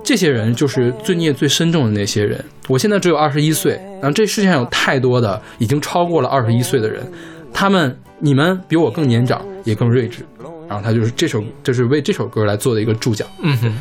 [0.02, 2.42] 这些人就是罪孽最深重的那些人。
[2.68, 7.06] 我现在只有二十一岁，然后这世界上有太多的已经超过了二十一岁的人，
[7.52, 10.26] 他们、你们比我更年长，也更睿智。
[10.68, 13.26] 然后他就是这首，就是为这首歌来做的一个注脚。
[13.42, 13.76] 嗯哼，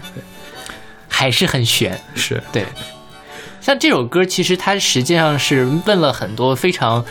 [1.08, 1.96] 还是很悬。
[2.16, 2.66] 是对，
[3.62, 7.06] 像这首歌，其实它实际上是问了很多非常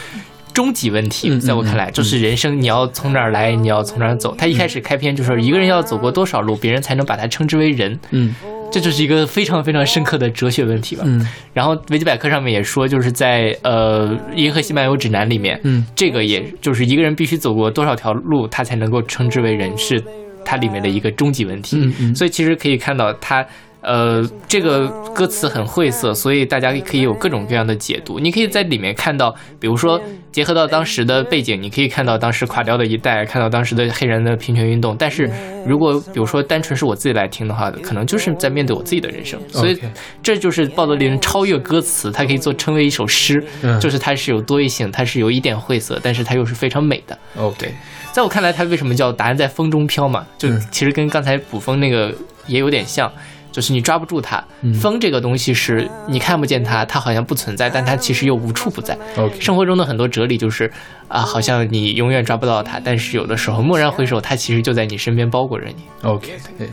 [0.52, 1.38] 终极问题。
[1.38, 4.34] 在我看来，就是人生你要从哪儿来，你要从哪儿走。
[4.36, 7.96] 他一开始开篇就说，一个人要走过多少路，别人才能把他称之为人。
[8.10, 8.34] 嗯
[8.70, 11.02] 这就是一个非常非常深刻的哲学问题吧。
[11.06, 20.02] 嗯然后维基百科上面也说，就是在呃《银河系漫游指南》里面，嗯这个也就是一个人必须走过多少条路，他才能够称之为人，是
[20.44, 21.78] 它里面的一个终极问题。
[21.78, 23.44] 嗯嗯所以其实可以看到它。
[23.88, 28.18] 呃，这个歌词很晦涩，所以大家可以有各种各样的解读。
[28.18, 29.98] 你可以在里面看到，比如说
[30.30, 34.94] 结合到当时的背景，你可以看到当时垮掉的一代，看到当时的黑人的平权运动。
[34.98, 35.30] 但是
[35.66, 39.40] 如果比如说单纯是我自己来听的话，可能就是在面对我自己的人生。
[39.48, 39.78] 所以
[40.22, 47.18] 这就是鲍德林超越歌词，它可以做称为一首诗，嗯就是它是有多义性，它是有一点晦涩，但是它又是非常美的。
[47.38, 47.72] ，OK，
[48.12, 50.26] 在我看来，它为什么叫答案在风中飘嘛？
[50.36, 52.14] 就嗯其实跟刚才捕风那个
[52.46, 53.10] 也有点像，
[53.58, 54.40] 就是你抓不住它。
[54.60, 58.96] 嗯风这个东西是你看不见它，它好像不存在，但它其实又无处不在。
[59.40, 60.70] 生活中的很多哲理就是
[61.08, 65.82] 啊，好像你永远抓不到它，但是有的时候蓦然回首，它其实就在你身边包裹着你。
[66.04, 66.68] OK，对。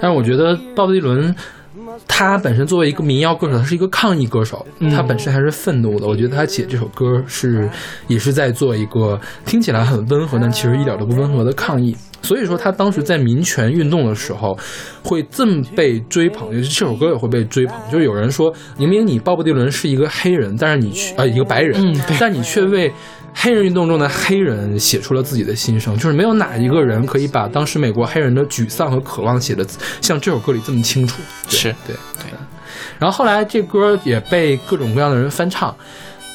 [0.00, 1.36] 但是我觉得鲍勃迪伦
[2.08, 6.06] 他本身作为一个民谣歌手，他是一个抗议歌手，嗯他本身还是愤怒的。
[6.06, 7.68] 我觉得他写这首歌是
[8.08, 11.96] 也是在做一个听起来很温和，但其实一点都不温和的抗议。
[12.22, 14.58] 所以说他当时在民权运动的时候
[15.04, 17.76] 会这么被追捧，就是这首歌也会被追捧。
[17.92, 22.92] 就是有人说，明明你鲍勃迪伦是一个黑人，但是你却呃一个白人，嗯但你却为
[23.38, 29.64] 黑人运动中的黑人写出了自己的心声，就是没有哪一个人可以把当时美国黑人的沮丧和渴望写的
[30.00, 31.20] 像这首歌里这么清楚。
[31.48, 32.24] 对是对对。
[32.98, 35.74] 然后后来这歌也被各种各样的人翻唱。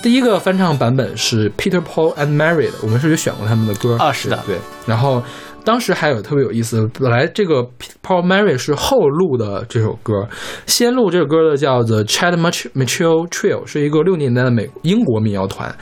[0.03, 4.39] 第一个翻唱版本是 Peter Paul and Mary 的，我们是有选过他们的歌啊是的。
[4.45, 5.23] 对然后
[5.63, 10.27] 当时还有特别有意思，本来这个 Pete Paul Mary 是后录的这首歌，
[10.65, 15.73] 先录这首歌的叫 The Chad Mitch- Mitchell Trio，是一个六年代的美英国民谣团，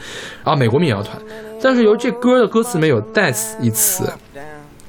[0.43, 1.17] 啊，美国民谣团。
[1.61, 4.09] 但是由这歌的歌词里面有 death 一词，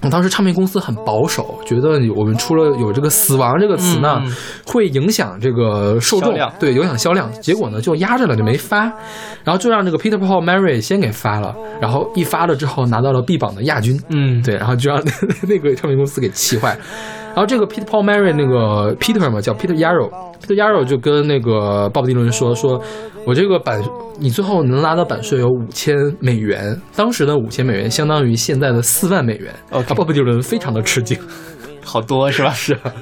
[0.08, 4.22] 当时唱片公司很保守，觉得我们出了有这个“死亡”这个词呢，
[4.64, 7.30] 会影响这个受众，对，影响销量。
[7.42, 8.84] 结果呢，就压着了，就没发，
[9.44, 15.02] 然后就让这个 Peter Paul Mary 先给发了，然后一发了之后拿到了 B 榜的亚军，嗯，对，然后就让
[15.46, 16.78] 那个唱片公司给气坏。
[17.30, 22.82] 然后这个 Peter Paul Mary 那个 Peter 嘛，叫 Peter Yarrow，Peter Yarrow 就跟那个鲍勃迪伦说，说
[23.26, 23.82] 我这个版，
[24.18, 29.52] 你最后能拿到版税有五千美元，当时的五千美元相当于现在的四万美元。
[29.70, 31.18] 啊鲍勃迪伦非常的吃惊。
[31.84, 32.50] 好多是吧？
[32.50, 32.92] 是啊，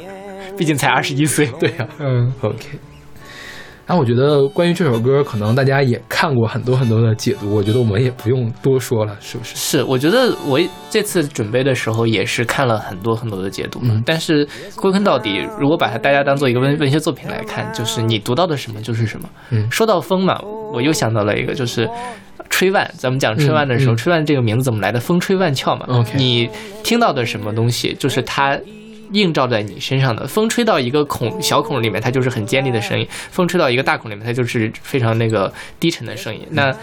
[0.57, 1.47] 毕竟才二十一岁。
[1.59, 2.79] 对呀、嗯，OK。
[3.89, 9.57] 然后我觉得关于这首歌，可能大家也看过很多很多的解读，我觉得我们也不用多说了，是不是？
[9.57, 10.61] 是，我觉得我
[10.91, 13.80] 这次准备的时候也是看了很多很多的解读。
[13.82, 19.26] 嗯但是归根到底，如果把它大家当做一个文文学作品来看，就是你读到的什么就是什么。
[19.53, 20.39] 嗯说到风嘛，
[20.70, 21.89] 我又想到了一个，就是。
[22.51, 24.99] 吹万，咱们讲吹万的时候，嗯嗯吹万这个名字怎么来的？
[24.99, 25.84] 风吹万翘嘛。
[25.89, 26.49] OK 你
[26.82, 28.59] 听到的什么东西，就是它
[29.13, 30.27] 映照在你身上的。
[30.27, 36.41] 风吹到一个孔小孔里面，它就是很尖利的声音；风吹到一个大孔里面，它就是非常那个低沉的声音。
[36.51, 36.75] 那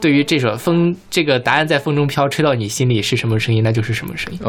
[0.00, 4.40] 对于这首风，这个答案在风中飘，吹到你心里是什么声音，那就是什么声音。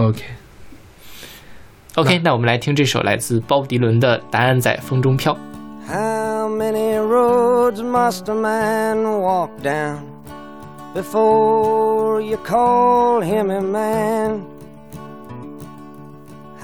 [1.96, 5.34] OK，OK，那我们来听这首来自鲍勃迪伦的《答案在风中飘》。
[5.88, 10.00] How many roads must a man walk down
[10.94, 14.42] before you call him a man?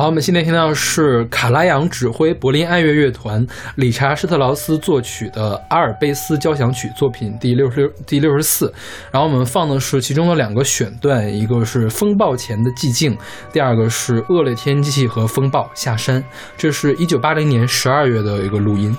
[0.00, 8.72] 好，我们现在听到的是卡拉扬指挥柏林爱乐乐团，理查施特劳斯作曲的阿尔卑斯交响曲作品第六十六第六十四。
[9.12, 13.14] 然后我们放的是其中的两个选段，一个是风暴前的寂静，
[13.52, 16.24] 第二个是恶劣天气和风暴下山。
[16.56, 18.96] 这是一九八零年十二月的一个录音。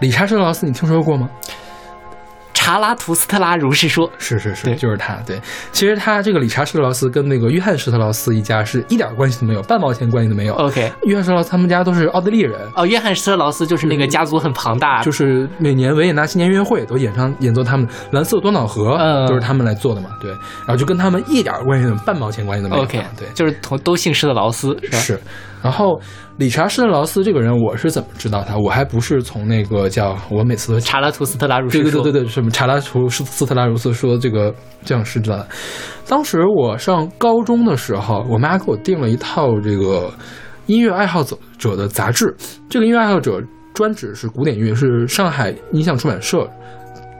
[0.00, 1.30] 理查施特劳斯你听说过吗？
[2.68, 5.14] 查拉图斯特拉如是说，是是是，对就是他。
[5.26, 5.40] 对，
[5.72, 10.54] 其实他这个理查施特劳斯跟那个约翰施特劳斯一家是一点关系都没有，半毛钱关系都没有。
[10.56, 20.10] OK 约翰施特劳斯他们家都是奥地利人，哦，约翰施特劳斯就是那个家族很庞大，就是每年维也纳新年音乐会都演唱演奏他们《蓝色多瑙河》，嗯都是他们来做的嘛。
[20.20, 22.82] 对，然后就跟他们一点关系都没有，半毛钱关系都没有。
[22.82, 24.98] OK，对，就是同都姓施特劳斯，是吧？
[24.98, 25.20] 是。
[25.62, 26.00] 然后
[26.36, 28.56] 理查施特劳斯这个人，我是怎么知道他？
[28.56, 34.54] 我还不是从那个叫我每次都查拉图斯特拉如斯对对对对，什么查拉图斯斯特拉如斯说这个
[34.84, 35.46] 这样是知道的。
[36.06, 40.12] 当时我上高中的时候，我妈给我订了一套这个
[40.66, 42.34] 音乐爱好者者的杂志。
[42.68, 43.42] 这个音乐爱好者
[43.74, 46.48] 专指是古典音乐，是上海音像出版社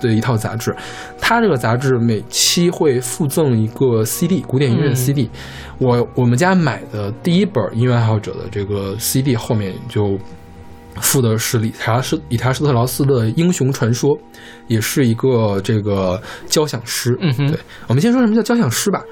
[0.01, 0.74] 的一套杂志。
[1.20, 5.30] 它这个杂志每期会附赠一个 CD，古典音乐嗯 CD。
[5.78, 10.18] 我我们家买的第一本音乐爱好者的这个 CD 后面就
[11.01, 14.16] 附的是理查施理查施特劳斯的《英雄传说》，
[14.66, 17.16] 也是一个这个交响诗。
[17.20, 19.03] 嗯哼对，我们先说什么叫交响诗吧。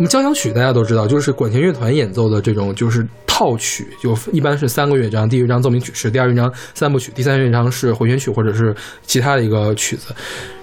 [0.00, 10.14] 我们交响曲大家都知道，就是管弦乐团演奏的这种就是套曲，就一般是三个乐章，第一乐章奏鸣曲式，第二乐章三部曲，第三乐章是回旋曲或者是其他的一个曲子。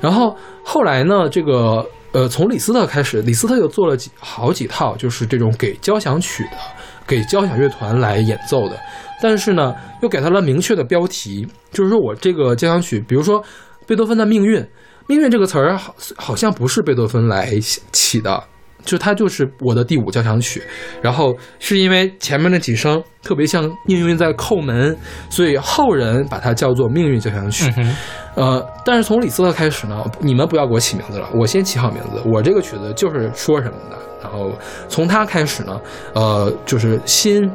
[0.02, 6.58] 然后后来呢，这个呃从李斯特开始，李斯特又做了几好几套，就是这种给交响曲的，
[7.06, 8.76] 给交响乐团来演奏的。
[9.22, 9.72] 但是呢，
[10.02, 13.44] 又给它了明确的标题，就是说我这个交响曲，比如说
[13.86, 14.60] 贝多芬的《命运》，
[15.06, 17.54] 《命运》这个词儿好好像不是贝多芬来
[17.92, 18.44] 起的，
[18.88, 20.64] 就它就是我的第五交响曲。
[21.02, 24.98] 然后是因为前面那几声特别像命运在叩门，
[25.30, 27.72] 所以后人把它叫做命运交响曲。
[27.78, 27.96] 嗯，
[28.36, 32.22] 呃，但是从李斯特开始呢，你们不要给我起名字了，我先起好名字。
[32.26, 34.52] 我这个曲子就是说什么的，然后
[34.88, 35.80] 从他开始呢，
[36.14, 37.52] 呃，就是新，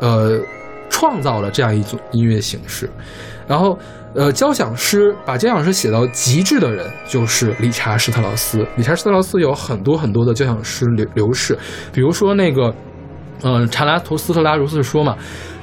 [0.00, 0.38] 呃，
[0.90, 2.90] 创造了这样一种音乐形式。
[3.48, 3.78] 然后，
[4.14, 8.66] 呃，交响诗把交响诗写到极致的人就是理查施特劳斯。
[8.76, 11.58] 理查施特劳斯有很多很多的交响诗流流逝，
[11.92, 12.74] 比如说那个，
[13.42, 15.16] 嗯、查拉图斯特拉如是说嘛，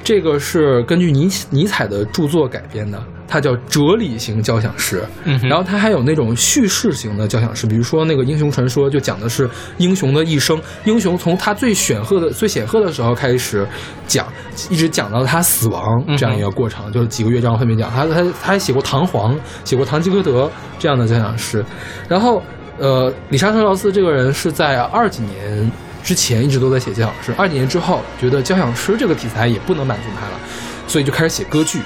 [0.03, 5.03] 这个是根据尼尼采的著作改编的，它叫哲理型交响诗。
[5.25, 9.47] 嗯，然后它还有那种叙事型的交响诗，比如说那个《英雄传说》，就讲的是
[9.77, 13.67] 英雄的一生，英雄从他最显赫的、最显赫的时候开始
[14.07, 14.25] 讲，
[14.69, 17.91] 一直讲到他死亡这样一个过程，就是几个乐章分别讲。
[17.91, 19.33] 他他他还写过《唐璜》，
[19.63, 20.45] 写过《堂吉诃德》
[20.79, 21.63] 这样的交响诗。
[22.07, 22.41] 然后，
[22.79, 25.71] 呃，理查特劳斯这个人是在二几年
[26.03, 30.39] 之前一直都在写交响诗，二几年之后觉得交响诗这个题材也不能满足他了，
[30.87, 31.81] 所以就开始写歌剧。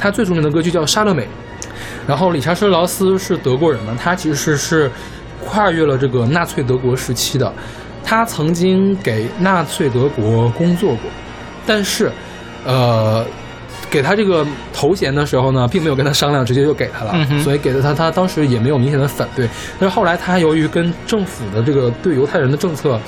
[0.00, 1.22] 他最著名的歌剧叫《莎乐美》。
[2.06, 4.90] 然后理查施特劳斯是德国人嘛，他其实是
[5.44, 7.52] 跨越了这个纳粹德国时期的，
[8.02, 11.10] 他曾经给纳粹德国工作过，
[11.66, 12.10] 但是，
[12.64, 13.24] 呃，
[13.90, 19.48] 给他这个头衔的时候呢，并没有跟他商量，直接就给他了，嗯所以给了他，他当时也没有明显的反对，
[19.78, 22.98] 但是后来他由于跟政府的这个对犹太人的政策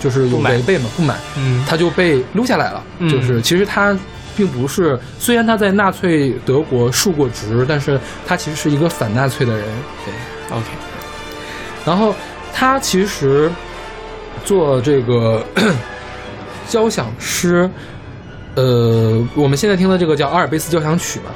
[0.00, 2.82] 就是有违背嘛，不满，嗯他就被撸下来了。
[2.98, 3.96] 嗯就是其实他
[4.36, 9.64] 并不是，虽然他在纳粹德国述过职，但是他其实是一个反纳粹的人。
[10.04, 10.66] 对，，OK，
[11.84, 12.14] 然后
[12.52, 13.50] 他其实
[14.44, 15.44] 做这个
[16.68, 17.68] 交响诗，
[18.54, 21.30] 呃，我们现在听的这个叫阿尔卑斯交响曲嘛。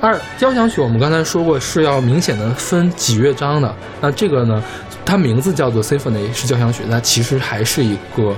[0.00, 4.62] 二交响曲我们刚才说过是要明显的分几乐章的，那这个呢，
[5.04, 8.34] 它名字叫做 symphony 是交响曲，那其实还是一个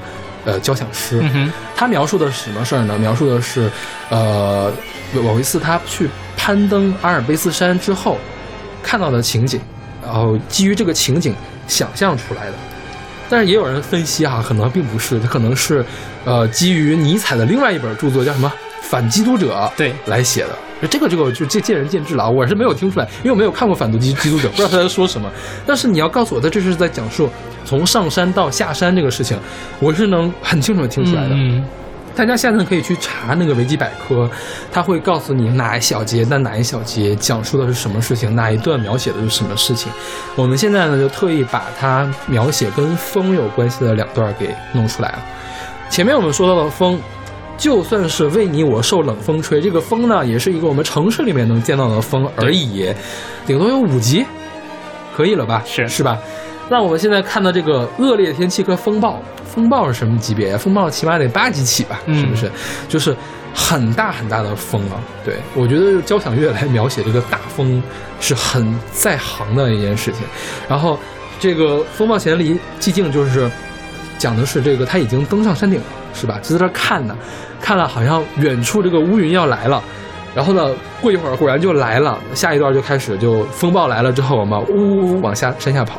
[0.47, 1.23] 呃交响诗。
[1.77, 2.99] 他描述的是什么事儿呢？
[2.99, 3.71] 描述的是，
[4.09, 4.73] 呃，
[5.13, 8.17] 某一次他去攀登阿尔卑斯山之后
[8.83, 9.61] 看到的情景，
[10.03, 11.35] 然后基于这个情景
[11.67, 12.53] 想象出来的。
[13.29, 15.85] 但是也有人分析哈、可能并不是，它可能是，
[16.25, 18.49] 呃，基于尼采的另外一本著作叫什么
[18.91, 20.89] 《反基督者》对来写的。
[20.89, 25.31] 这个这个就见见仁见智了啊，我是没有听出来，因为我没有看过《反毒基基督者》，不知道他在说什么。
[25.65, 27.31] 但是你要告诉我，他这是在讲述
[27.65, 29.39] 从上山到下山这个事情，
[29.79, 31.31] 我是能很清楚的听出来的。
[31.33, 31.65] 嗯
[32.13, 34.29] 大家下次可以去查那个维基百科，
[34.73, 39.91] 它会告诉你哪一小节，那哪一小节讲述的是什么事情，哪一段描写的是什么事情。
[40.35, 45.19] 我们现在呢，就特意把它描写跟风有关系的两段给弄出来了。
[45.89, 47.01] 前面我们说到的风，
[47.61, 52.91] 就算是为你我受冷风吹，这个风呢，也是一个我们城市里面能见到的风而已，
[53.47, 54.25] 顶多有五级，
[55.15, 55.63] 可以了吧？
[55.67, 56.19] 是是吧？
[56.71, 60.57] 那我们现在看到这个恶劣天气和风暴，风暴是什么级别呀？
[60.57, 62.51] 风暴起码得八级起吧，嗯是不是？
[62.89, 63.15] 就是
[63.55, 64.97] 很大很大的风啊。
[65.23, 67.83] 对我觉得交响乐来描写这个大风
[68.21, 70.23] 是很在行的一件事情。
[70.67, 70.99] 然后
[71.39, 73.51] 这个风暴前离寂静就是
[74.21, 76.39] 讲的是这个他已经登上山顶了，是吧？
[76.43, 77.17] 就在这看呢，
[77.59, 79.83] 看了好像远处这个乌云要来了。
[80.35, 80.71] 然后呢，
[81.01, 85.99] 过一会儿果然就来了，下一段就开始就风暴来了之后，我们呜呜呜往下山下跑，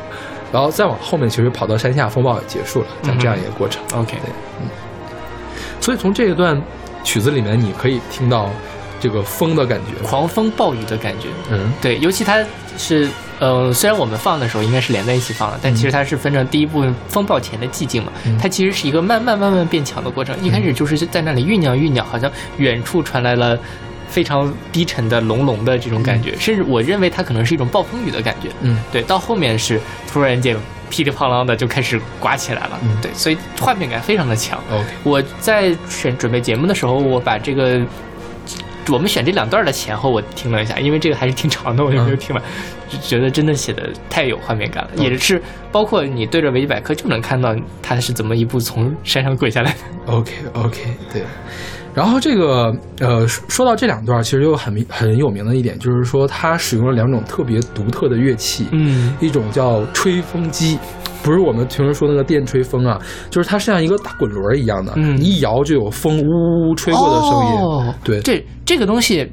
[0.52, 3.82] 然后再往后面，其实跑到山下，风暴结束了，像这样一个过程。
[3.92, 4.30] OK，对，
[4.62, 4.68] 嗯
[5.80, 6.62] 所以从这一段
[7.02, 8.48] 曲子里面，你可以听到
[9.02, 10.06] 这个风的感觉。
[10.06, 11.26] 狂风暴雨的感觉。
[11.50, 12.42] 嗯对，尤其它
[12.78, 13.08] 是，
[13.40, 20.34] 呃，虽然我们放的时候应该是连在一起放的，但其实它是分成第一部分风暴前的寂静嘛，嗯它其实是一个慢慢慢慢变强的过程。
[20.42, 23.58] 一开始就是在那里酝酿酝酿，好像远处传来了
[24.08, 28.48] 非常低沉的隆隆的这种感觉，甚至我认为它可能是一种暴风雨的感觉。
[28.60, 29.80] 嗯对，到后面是
[30.10, 30.56] 突然间
[30.88, 34.58] 噼里啪啦的就开始刮起来了，嗯对，所以画面感非常的强。
[34.70, 37.80] ，OK，我在选准备节目的时候，我把这个
[38.90, 42.42] 我们选这两段的前后我听了一下，因为这个还是挺长的，我就没有听完，
[42.88, 45.40] 就觉得真的写的太有画面感了，嗯也是
[45.70, 49.78] 包括你对着维基百科就能看到他是怎么一步从山上滚下来的。
[50.06, 50.80] OK OK，
[51.12, 51.22] 对。
[51.94, 60.78] 然后这个呃，说说到这两段，其实有很很有名的一点，就是说它使用了两种特别独特的乐器，嗯一种叫吹风机，
[61.22, 62.98] 不是我们平时说那个电吹风啊，
[63.28, 67.60] 就是它是像一个大滚轮一样的，嗯一摇就有风呜呜呜吹过的声音。
[67.60, 69.30] 哦对，这这个东西，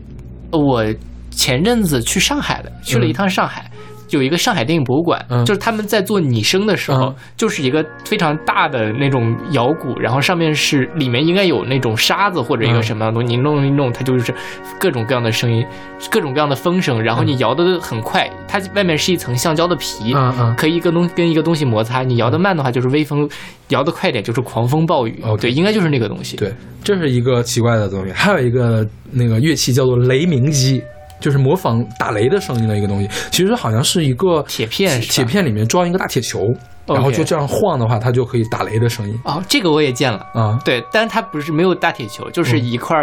[0.52, 0.84] 我
[1.31, 3.72] 前阵子去上海的，去了一趟上海。
[4.10, 5.45] 有一个上海电影博物馆，嗯。
[5.45, 7.15] 就是他们在做拟声的时候，嗯。
[7.38, 12.84] 就是一个非常大的那种摇鼓，然后上面是里面应该有那种沙子或者一个嗯。
[12.84, 14.34] 什么样的东西，你弄一弄，它就是
[14.80, 15.65] 各种各样的声音，
[16.10, 20.14] 各种各样的风声，然后你摇的很快，它外面是一层橡胶的皮，
[20.57, 23.30] 可以一个东跟一个东西摩擦，你摇得慢的话就是微风，
[23.69, 25.41] 摇得快点就是狂风暴雨，OK。
[25.41, 26.53] 对，应该就是那个东西，对，
[26.84, 28.11] 这是一个奇怪的东西。
[28.11, 30.81] 还有一个那个乐器叫做雷鸣机，
[31.20, 33.10] 就是模仿打雷的声音的一个东西。
[33.32, 36.41] 其实好像是一个铁片铁片里面装一个大铁球，
[36.86, 39.20] 然后就这样晃的话，它就可以打雷的声音。
[39.24, 40.26] 哦，这个我也见了。
[40.34, 40.60] 啊。
[40.64, 42.98] 对，但是它不是没有大铁球，就是一块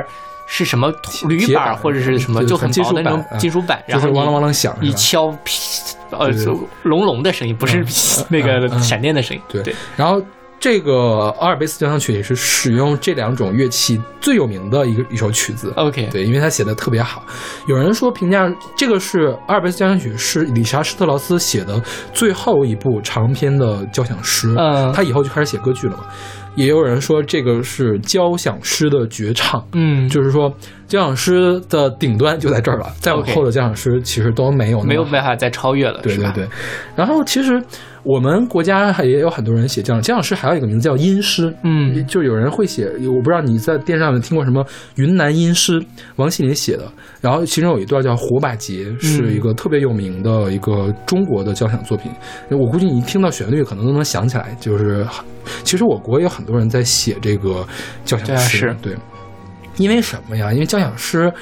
[0.47, 0.93] 是什么
[1.29, 6.29] 铝板板或者是什么，就很薄的那种金属板，就是然后你汪啷汪啷响一敲，噼，呃
[6.85, 7.85] 隆隆的声音，不是
[8.31, 8.81] 那嗯个嗯。
[8.81, 9.43] 闪电的声音。
[9.49, 9.63] 对。
[9.63, 10.23] 对，然后
[10.59, 15.73] 这个阿尔卑斯交响曲也是使用这两种乐器最有名的一个一首曲子。
[15.77, 17.25] OK，对，因为他写的特别好。
[17.69, 21.81] 有人说评价这个是阿尔卑斯交响曲是理查施特劳斯写的
[22.13, 26.05] 最后一部长篇的交响诗，嗯他以后就开始写歌剧了嘛。
[26.57, 30.51] 也有人说这个是交响诗的绝唱，嗯，就是说
[30.89, 36.49] 交响诗的顶端就在这儿了，再往后的交响诗其实都没有没有办法再超越了，对对对，
[36.97, 37.63] 然后其实
[38.07, 42.07] 我们国家也有很多人写交响交响诗，还有一个名字叫音诗，嗯。
[42.07, 44.65] 就有人会写，我不知道你在电视上面听过什么
[44.95, 45.85] 云南音诗，
[46.15, 46.85] 王心凌写的，
[47.21, 52.13] 然后其中有一段叫《火把节》，是一个特别有名的一个中国的交响作品，
[52.51, 55.05] 我估计你一听到旋律可能都能想起来，就是
[55.65, 57.67] 其实我国有很多人在写这个
[58.05, 58.59] 交响诗。
[58.59, 58.95] 诗，对，
[59.79, 60.53] 因为什么呀？
[60.53, 61.33] 因为交响诗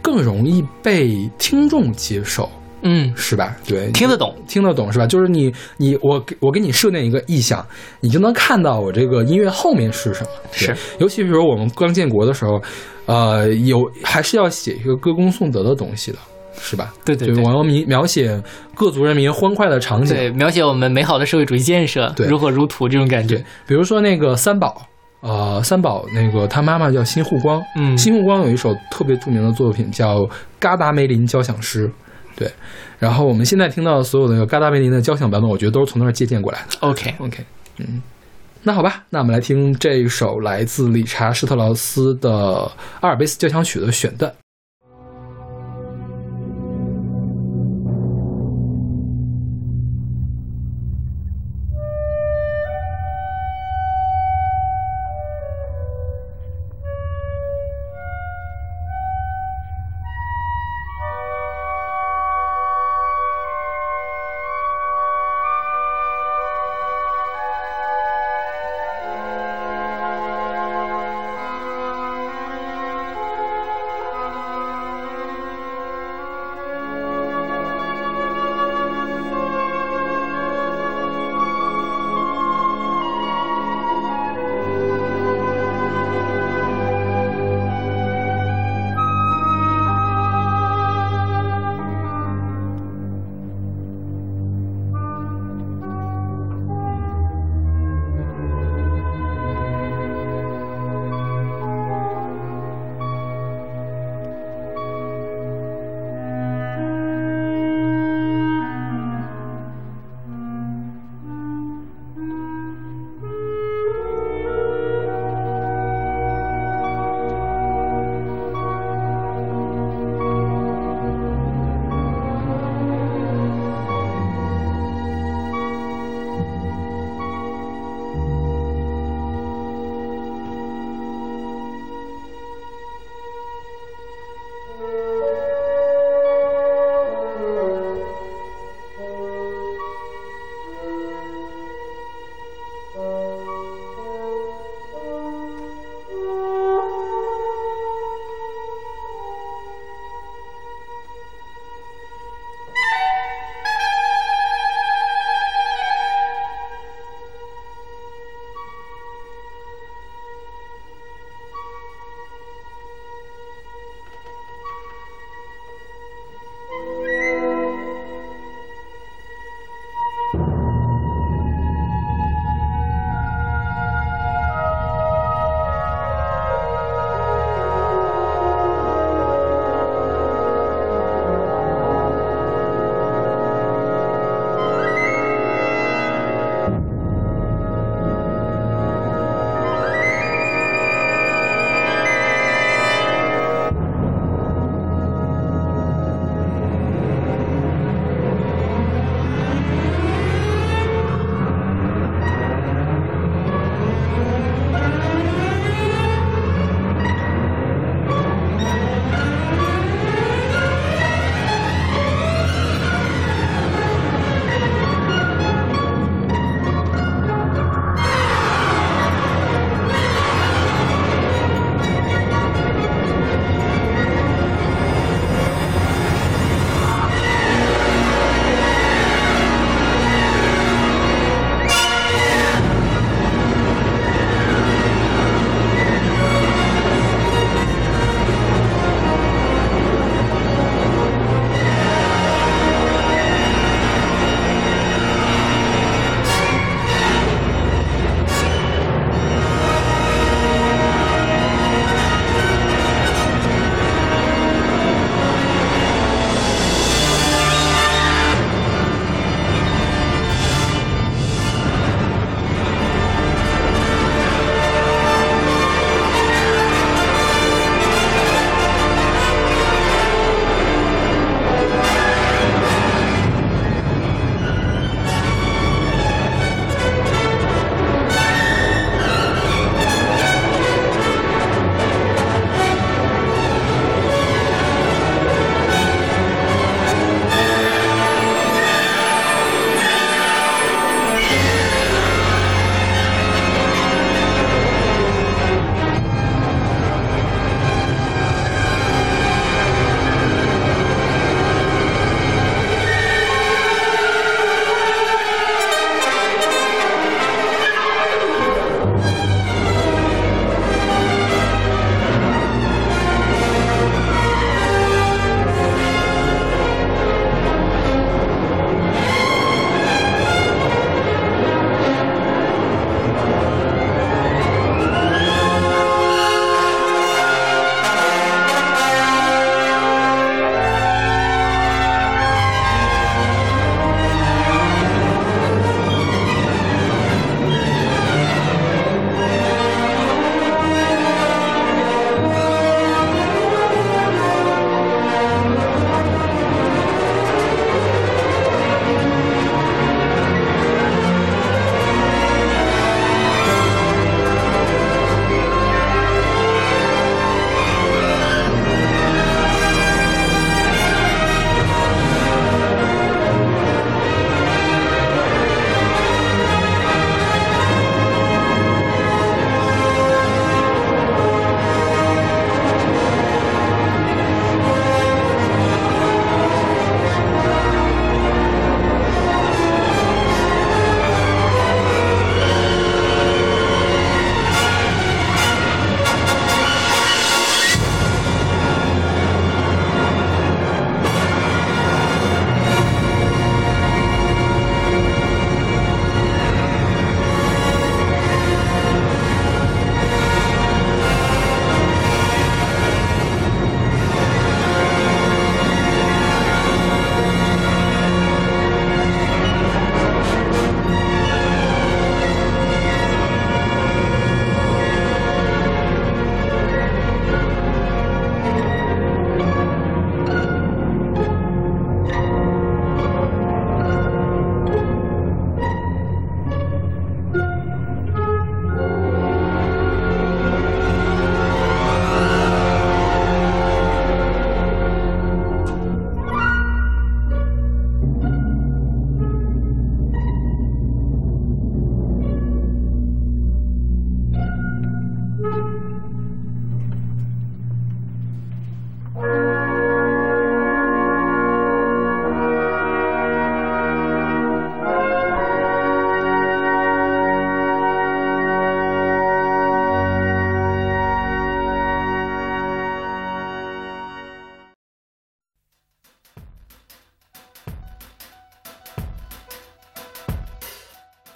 [0.00, 2.48] 更容易被听众接受。
[2.84, 3.56] 嗯，是吧？
[3.66, 4.34] 对，听得懂。
[4.46, 5.06] 听得懂是吧？
[5.06, 7.66] 就是你你我给我给你设定一个意向，
[8.00, 10.30] 你就能看到我这个音乐后面是什么。
[10.52, 12.60] 是，尤其比如我们刚建国的时候，
[13.06, 16.18] 呃，有还是要写一个歌功颂德的东西的，
[16.60, 16.92] 是吧？
[17.04, 18.40] 对对对就我要描描写
[18.74, 20.14] 各族人民欢快的场景。
[20.14, 24.86] 对，描写我们美好的社会主义建设对如火如荼这种感觉。，比如说那个三宝。
[25.26, 30.16] 呃，三宝那个他妈妈叫辛护光，嗯辛护光有一首特别著名的作品叫
[30.58, 31.88] 《嘎达梅林交响诗》，
[32.36, 32.50] 对，
[32.98, 36.76] 然后我们现在听到的所有的那个嘎达梅林的交响版本，我觉得都是从那儿借鉴过来的。
[36.80, 37.44] OK，OK，
[37.78, 38.02] 嗯，
[38.62, 42.30] 那好吧，那我们来听这一首来自理查施特劳斯的
[43.00, 44.32] 《阿尔卑斯交响曲》的选段。「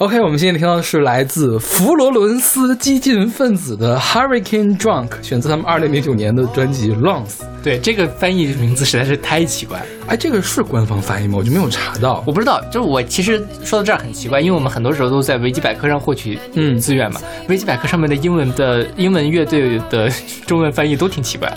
[0.09, 7.41] OK，我们现在听到的是来自佛罗伦斯激进分子的 Hurricane Drunk，选自他们2009年的专辑 Lungs。
[7.69, 11.35] 对这个翻译名字实在是太奇怪了，哎，这个是官方翻译吗？
[11.37, 12.25] 我就没有查到。
[12.27, 12.59] 我不知道。
[12.73, 20.11] 就是我其实说到这儿很奇怪，因为我们很多时候都在维基百科上获取嗯资源嘛，维基百科上面的英文的英文乐队的
[20.47, 21.53] 中文翻译都挺奇怪，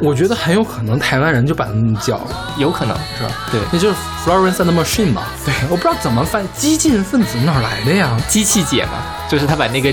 [0.00, 2.20] 我觉得很有可能台湾人就把它那么叫，
[2.58, 3.30] 有可能是吧？
[3.50, 3.94] 对那就是
[4.26, 5.22] Florence and the Machine 嘛。
[5.46, 8.14] 对，我不知道怎么翻，激进分子哪来的呀？
[8.28, 9.90] 机器姐嘛，就是他把那个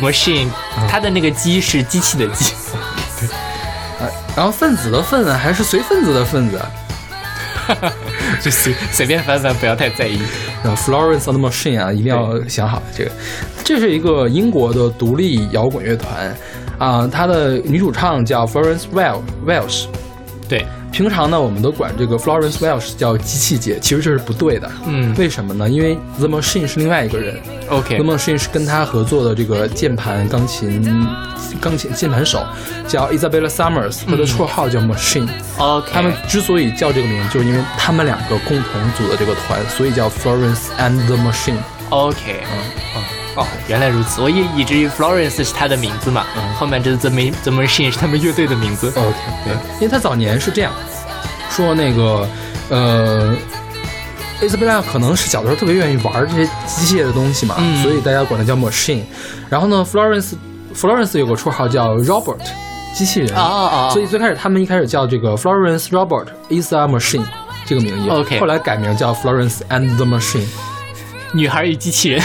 [0.00, 0.48] machine，
[0.88, 2.52] 他的那个机是机器的机，
[4.36, 6.60] 然后分子的分啊，还是随分子的分子。
[8.42, 10.20] 就随随便翻翻，不要太在意。
[10.64, 13.10] 然后 Florence and the Machine 啊，一定要想好这个。
[13.62, 16.36] 这是一个英国的独立摇滚乐团
[16.78, 19.86] 啊，它的女主唱叫 Florence Well Welsh。
[20.52, 24.70] 对，平常呢，我们都管这个 Florence Welsh 叫机器姐，其实这是不对的。
[24.84, 25.66] 嗯为什么呢？
[25.66, 27.40] 因为 The Machine 是另外一个人。
[27.70, 31.08] ，OK，The Machine 是跟他合作的这个键盘、钢琴、
[31.58, 32.44] 钢琴键盘手
[32.86, 35.26] 叫 Isabella Summers，他的绰号叫 Machine。
[35.56, 41.56] OK，他们之所以叫这个名字，就是因为他们两个共同组的这个团，所以叫 Florence and the Machine。
[41.88, 42.42] OK，
[42.94, 43.01] 嗯
[43.34, 48.88] 哦哦，原来如此，我以以至于 Florence 是他的名字嘛，嗯后面这 The Ma- The Machine 是他们乐队的名字。
[48.88, 49.14] OK，
[49.44, 50.72] 对，因为他早年是这样
[51.50, 52.28] 说，那个
[52.68, 53.34] 呃
[54.40, 59.02] ，Isabella 可能是小的时候特别愿意玩这些机械的东西嘛，嗯所以大家管它叫 Machine。
[59.48, 60.34] 然后呢，Florence
[60.74, 62.38] Florence 有个绰号叫 Robert，
[62.94, 63.34] 机器人。
[63.34, 67.24] 哦哦哦，所以最开始他们一开始叫这个 Florence Robert is a machine
[67.64, 70.46] 这个名义 OK 后来改名叫 Florence and the Machine。
[71.32, 72.22] 女孩与机器人。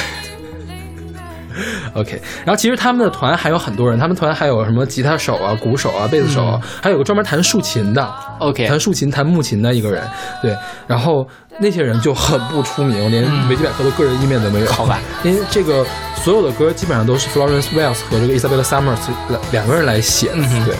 [1.93, 8.07] OK，然后其实他们的团还有很多人，他们团还有什么吉他手啊、鼓手啊、贝斯手啊，还有个专门弹竖琴的
[8.39, 10.03] OK，弹竖琴、弹木琴的一个人。
[10.41, 10.55] 对，
[10.87, 11.27] 然后
[11.59, 14.71] 那些人就很不出名，连维基百科的个人页面都没有。
[14.71, 15.85] 好吧，因为这个
[16.15, 18.97] 所有的歌基本上都是 Florence Wells 和这个 Isabella Summers
[19.29, 20.35] 两两个人来写的。
[20.37, 20.75] 嗯对，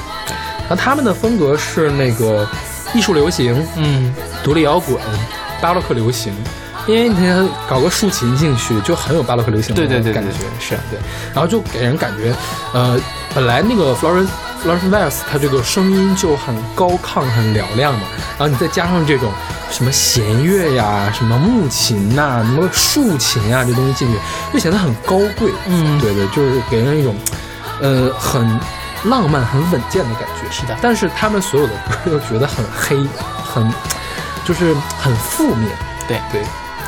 [0.68, 2.48] 然后他们的风格是那个
[2.94, 4.14] 艺术流行、嗯，
[4.44, 4.98] 独立摇滚、
[5.62, 6.34] 巴洛克流行。
[6.88, 10.24] 因为你看搞个竖琴进去，就很有巴洛克流行的感觉，对
[10.60, 10.98] 是对，
[11.34, 12.34] 然后就给人感觉，
[12.74, 12.98] 呃，
[13.36, 14.30] 本来那个 Florence
[14.64, 18.08] Florence Wells 它这个声音就很高亢、很嘹亮嘛，
[18.38, 19.32] 然后你再加上这种
[19.70, 24.18] 什么弦乐呀、什么木琴呐、什么竖琴啊这东西进去，
[24.54, 25.52] 就显得很高贵。
[25.68, 27.14] 嗯对对，就是给人一种，
[27.82, 28.60] 呃，很
[29.04, 30.50] 浪漫、很稳健的感觉。
[30.50, 31.74] 是的但是他们所有的
[32.06, 32.98] 歌又觉得很黑，
[33.44, 33.70] 很
[34.46, 35.70] 就是很负面。
[36.08, 36.42] 对对，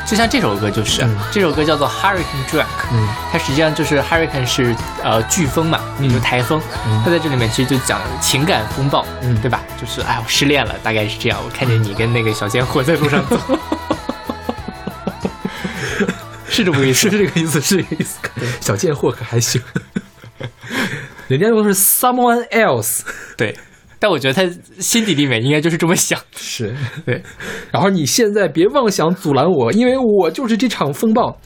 [0.09, 1.15] 就像这首歌就是，嗯。
[1.31, 3.07] 这首歌叫做 Hurricane Drunk，嗯。
[3.31, 6.99] 它实际上就是 Hurricane 是呃飓风嘛，也就是台风，嗯。
[7.05, 9.39] 它在这里面其实就讲情感风暴，嗯。
[9.39, 9.61] 对吧？
[9.79, 11.39] 就是哎，我失恋了，大概是这样。
[11.45, 13.37] 我看见你跟那个小贱货在路上走，
[16.49, 17.01] 是这么个意思。
[17.01, 17.11] 是。
[17.11, 18.17] 这个意思，是这个意思。
[18.59, 19.61] 小贱货可还行，
[21.27, 23.01] 人家用的是 someone else，
[23.37, 23.55] 对，
[23.99, 24.49] 但我觉得他
[24.79, 26.19] 心底里面应该就是这么想。
[26.35, 26.73] 是
[27.05, 27.21] 对，
[27.71, 31.37] 然后你现在别妄想阻拦我，因为我就是这场风暴。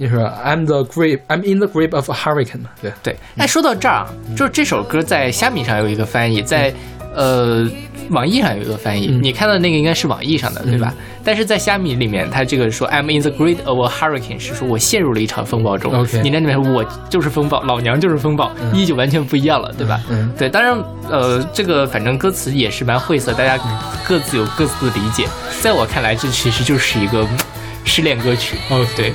[0.00, 2.70] 你说 I'm the grip, I'm in the grip of a hurricane 嘛？
[2.80, 4.06] 对，对，哎，说到这儿啊，
[4.36, 6.72] 就是这首歌在虾米上有一个翻译，在
[7.14, 7.66] 呃
[8.10, 10.94] 网易上有一个翻译，嗯你看到那个应该是网易上的，对吧？
[11.24, 15.92] 但是在虾米里面，它这个说 I'm in the grip of a hurricane 是说我陷入了一场风暴中。
[16.22, 20.00] 你那里面我就是风暴，老娘就是风暴，意义就完全不一样了，对吧？
[20.08, 23.58] 嗯对，当然，呃，这个反正歌词也是蛮晦涩，大家
[24.06, 25.26] 各自有各自的理解。
[25.60, 27.38] 在我看来，这其实就是一个嗯
[27.84, 28.56] 失恋歌曲。
[28.70, 29.12] 哦对。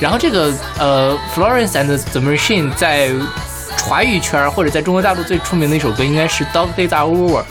[0.00, 3.10] 然后这个呃，Florence and the Machine 在
[3.84, 7.42] 华语圈或者在中国大陆最出名的一首歌应该是《Dog Days Are Over》，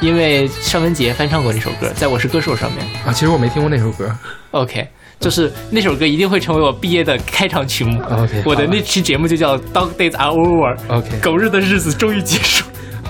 [0.00, 2.84] 因为尚雯婕翻唱过这首歌，在《我是歌手》上面。
[3.06, 4.12] 啊，其实我没听过那首歌。
[4.50, 4.88] OK，
[5.20, 8.02] 就是那首歌一定会成为我毕业的开场曲目。
[8.02, 10.76] OK，我的那期节目就叫《Dog Days Are Over》。
[10.88, 12.64] OK 狗日的日子终于结束，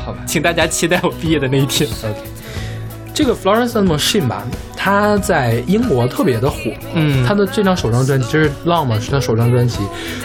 [0.04, 1.88] 好吧请大家期待我毕业的那一天。
[2.02, 2.20] ，OK。
[3.14, 4.42] 这个 Florence and Machine 吧，
[4.84, 6.58] 它在英国特别的火。
[6.92, 9.78] 嗯他的这张首张专辑，这是《浪》嘛，是他首张专辑。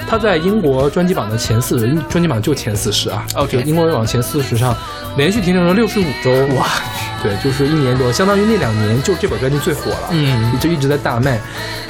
[0.06, 3.26] 他在英国专辑榜的前四十，专辑榜就前四十啊。
[3.36, 4.76] OK 就英国榜前四十上
[5.16, 6.30] 连续停留了六十五周。
[6.58, 6.66] 哇，
[7.24, 10.10] 对，就是一年多，相当于那两年就这本专辑最火了。
[10.12, 11.40] 嗯就一直在大卖。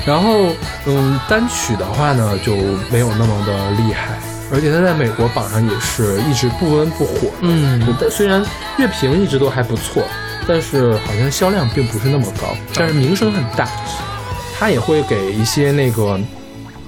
[0.06, 0.50] 然后，
[0.86, 2.56] 嗯，单曲的话呢就
[2.92, 4.20] 没有那么的厉害。
[4.54, 7.32] 而且他在美国榜上也是一直不温不火。
[7.42, 8.46] 嗯但虽然
[8.78, 10.04] 乐评一直都还不错，
[10.50, 13.70] 但是好像销量并不是那么高，但是名声很大。
[14.58, 16.20] 他也会给一些那个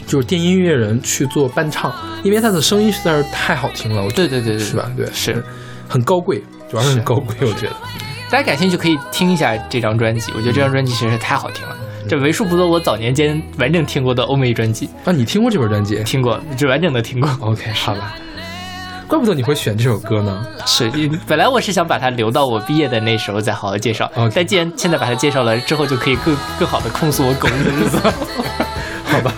[0.07, 1.93] 就是电音乐人去做伴唱，
[2.23, 4.91] 因为他的声音实在是太好听了，对对对对，是吧？
[4.97, 5.45] 对，是。
[5.87, 7.73] 很高贵，主要是是很高贵，我觉得。
[8.31, 11.77] 大家感兴趣可以听一下这张专辑，我觉得这张专辑实在是太好听了。
[12.09, 17.29] 这为数不多我早年间完整听过的欧美专辑，啊，你听过这本专辑听过，就完整的听过。
[17.41, 18.15] ？OK，好吧。
[19.11, 20.47] 怪不得你会选这首歌呢。
[20.65, 20.89] 是，
[21.27, 27.99] 本来我是想把它留到我毕业的那时候再好好介绍但既然现在把它介绍了，之后就可以更更好的控诉我狗日的日子。
[29.03, 29.33] 好吧。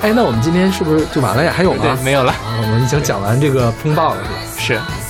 [0.00, 1.52] 哎，那我们今天是不是就完了呀？
[1.54, 1.82] 还有吗？
[1.82, 2.32] 对，没有了。
[2.32, 4.22] 啊，我们已经讲完这个风暴了，
[4.56, 4.86] 是吧？
[4.88, 5.07] 是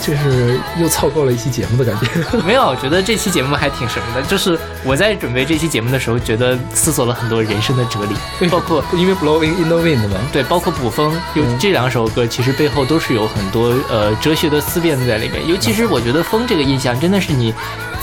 [0.00, 2.38] 哎呀，这是又凑够了一期节目的感觉。
[2.46, 10.16] 没有，我觉得这期节目还挺什么的，就是我在准备这期节目的时候，觉得思索了很多人生的哲理，包括因为 Blowing in the Wind 嘛。
[10.32, 15.46] 对，包括捕风，有嗯这两首歌，其实背后都是有很多呃哲学的思辨在里面。
[15.46, 17.52] 尤其是我觉得风这个印象，真的是你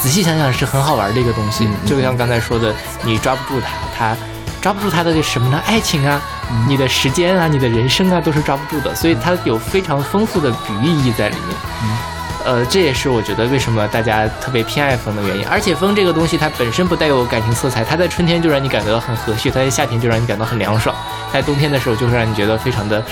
[0.01, 1.65] 仔细想想是很好玩的一个东西。
[1.65, 3.67] 嗯就像刚才说的，你抓不住它，
[3.97, 4.17] 它
[4.61, 5.61] 抓不住它的这什么呢？
[5.65, 6.36] 爱情啊，嗯
[6.67, 8.93] 你的时间啊，你的人生啊，都是抓不住的。
[8.95, 11.57] 所以它有非常丰富的比喻意义在里面。
[11.83, 11.97] 嗯
[12.45, 15.45] 呃，这也是我觉得为什么大家特别偏爱风的原因。
[15.47, 20.95] 而且风这个东西，它本身不带有感情色彩，它在春天就让你感觉到很和煦，它在夏天就让你感到很凉爽，
[21.33, 23.03] 在冬天的时候就会让你觉得非常的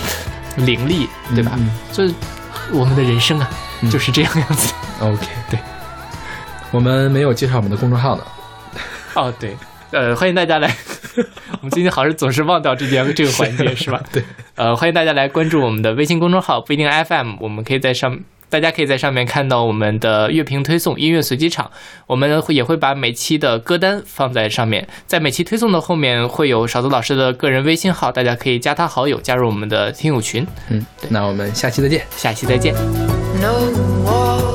[0.55, 1.51] 凌厉，对吧？
[1.57, 2.15] 嗯所以
[2.71, 3.49] 我们的人生啊，
[3.81, 4.73] 嗯就是这样样子。
[5.01, 5.59] OK，对。
[6.71, 8.23] 我们没有介绍我们的公众号呢。
[9.15, 9.57] 哦，对，
[9.91, 10.73] 呃，欢迎大家来。
[11.61, 14.01] 我们今天好像总是忘掉这件这个环节，是吧？
[14.11, 14.23] 对。
[14.55, 18.19] 呃，欢迎大家来关注我们的微信公众号“不一定 FM”，我们可以在上。
[18.47, 21.69] 大家可以在上面看到我们的乐评推送、音乐随机场，
[22.05, 30.45] 我们会也会把每期的歌单放在上面，在每期推送的后面会有勺子老师的个人微信号，大家可以加他好友，加入我们的听友群。
[30.69, 32.05] 嗯，那我们下期再见。
[32.15, 32.73] 下期再见。
[33.41, 34.54] No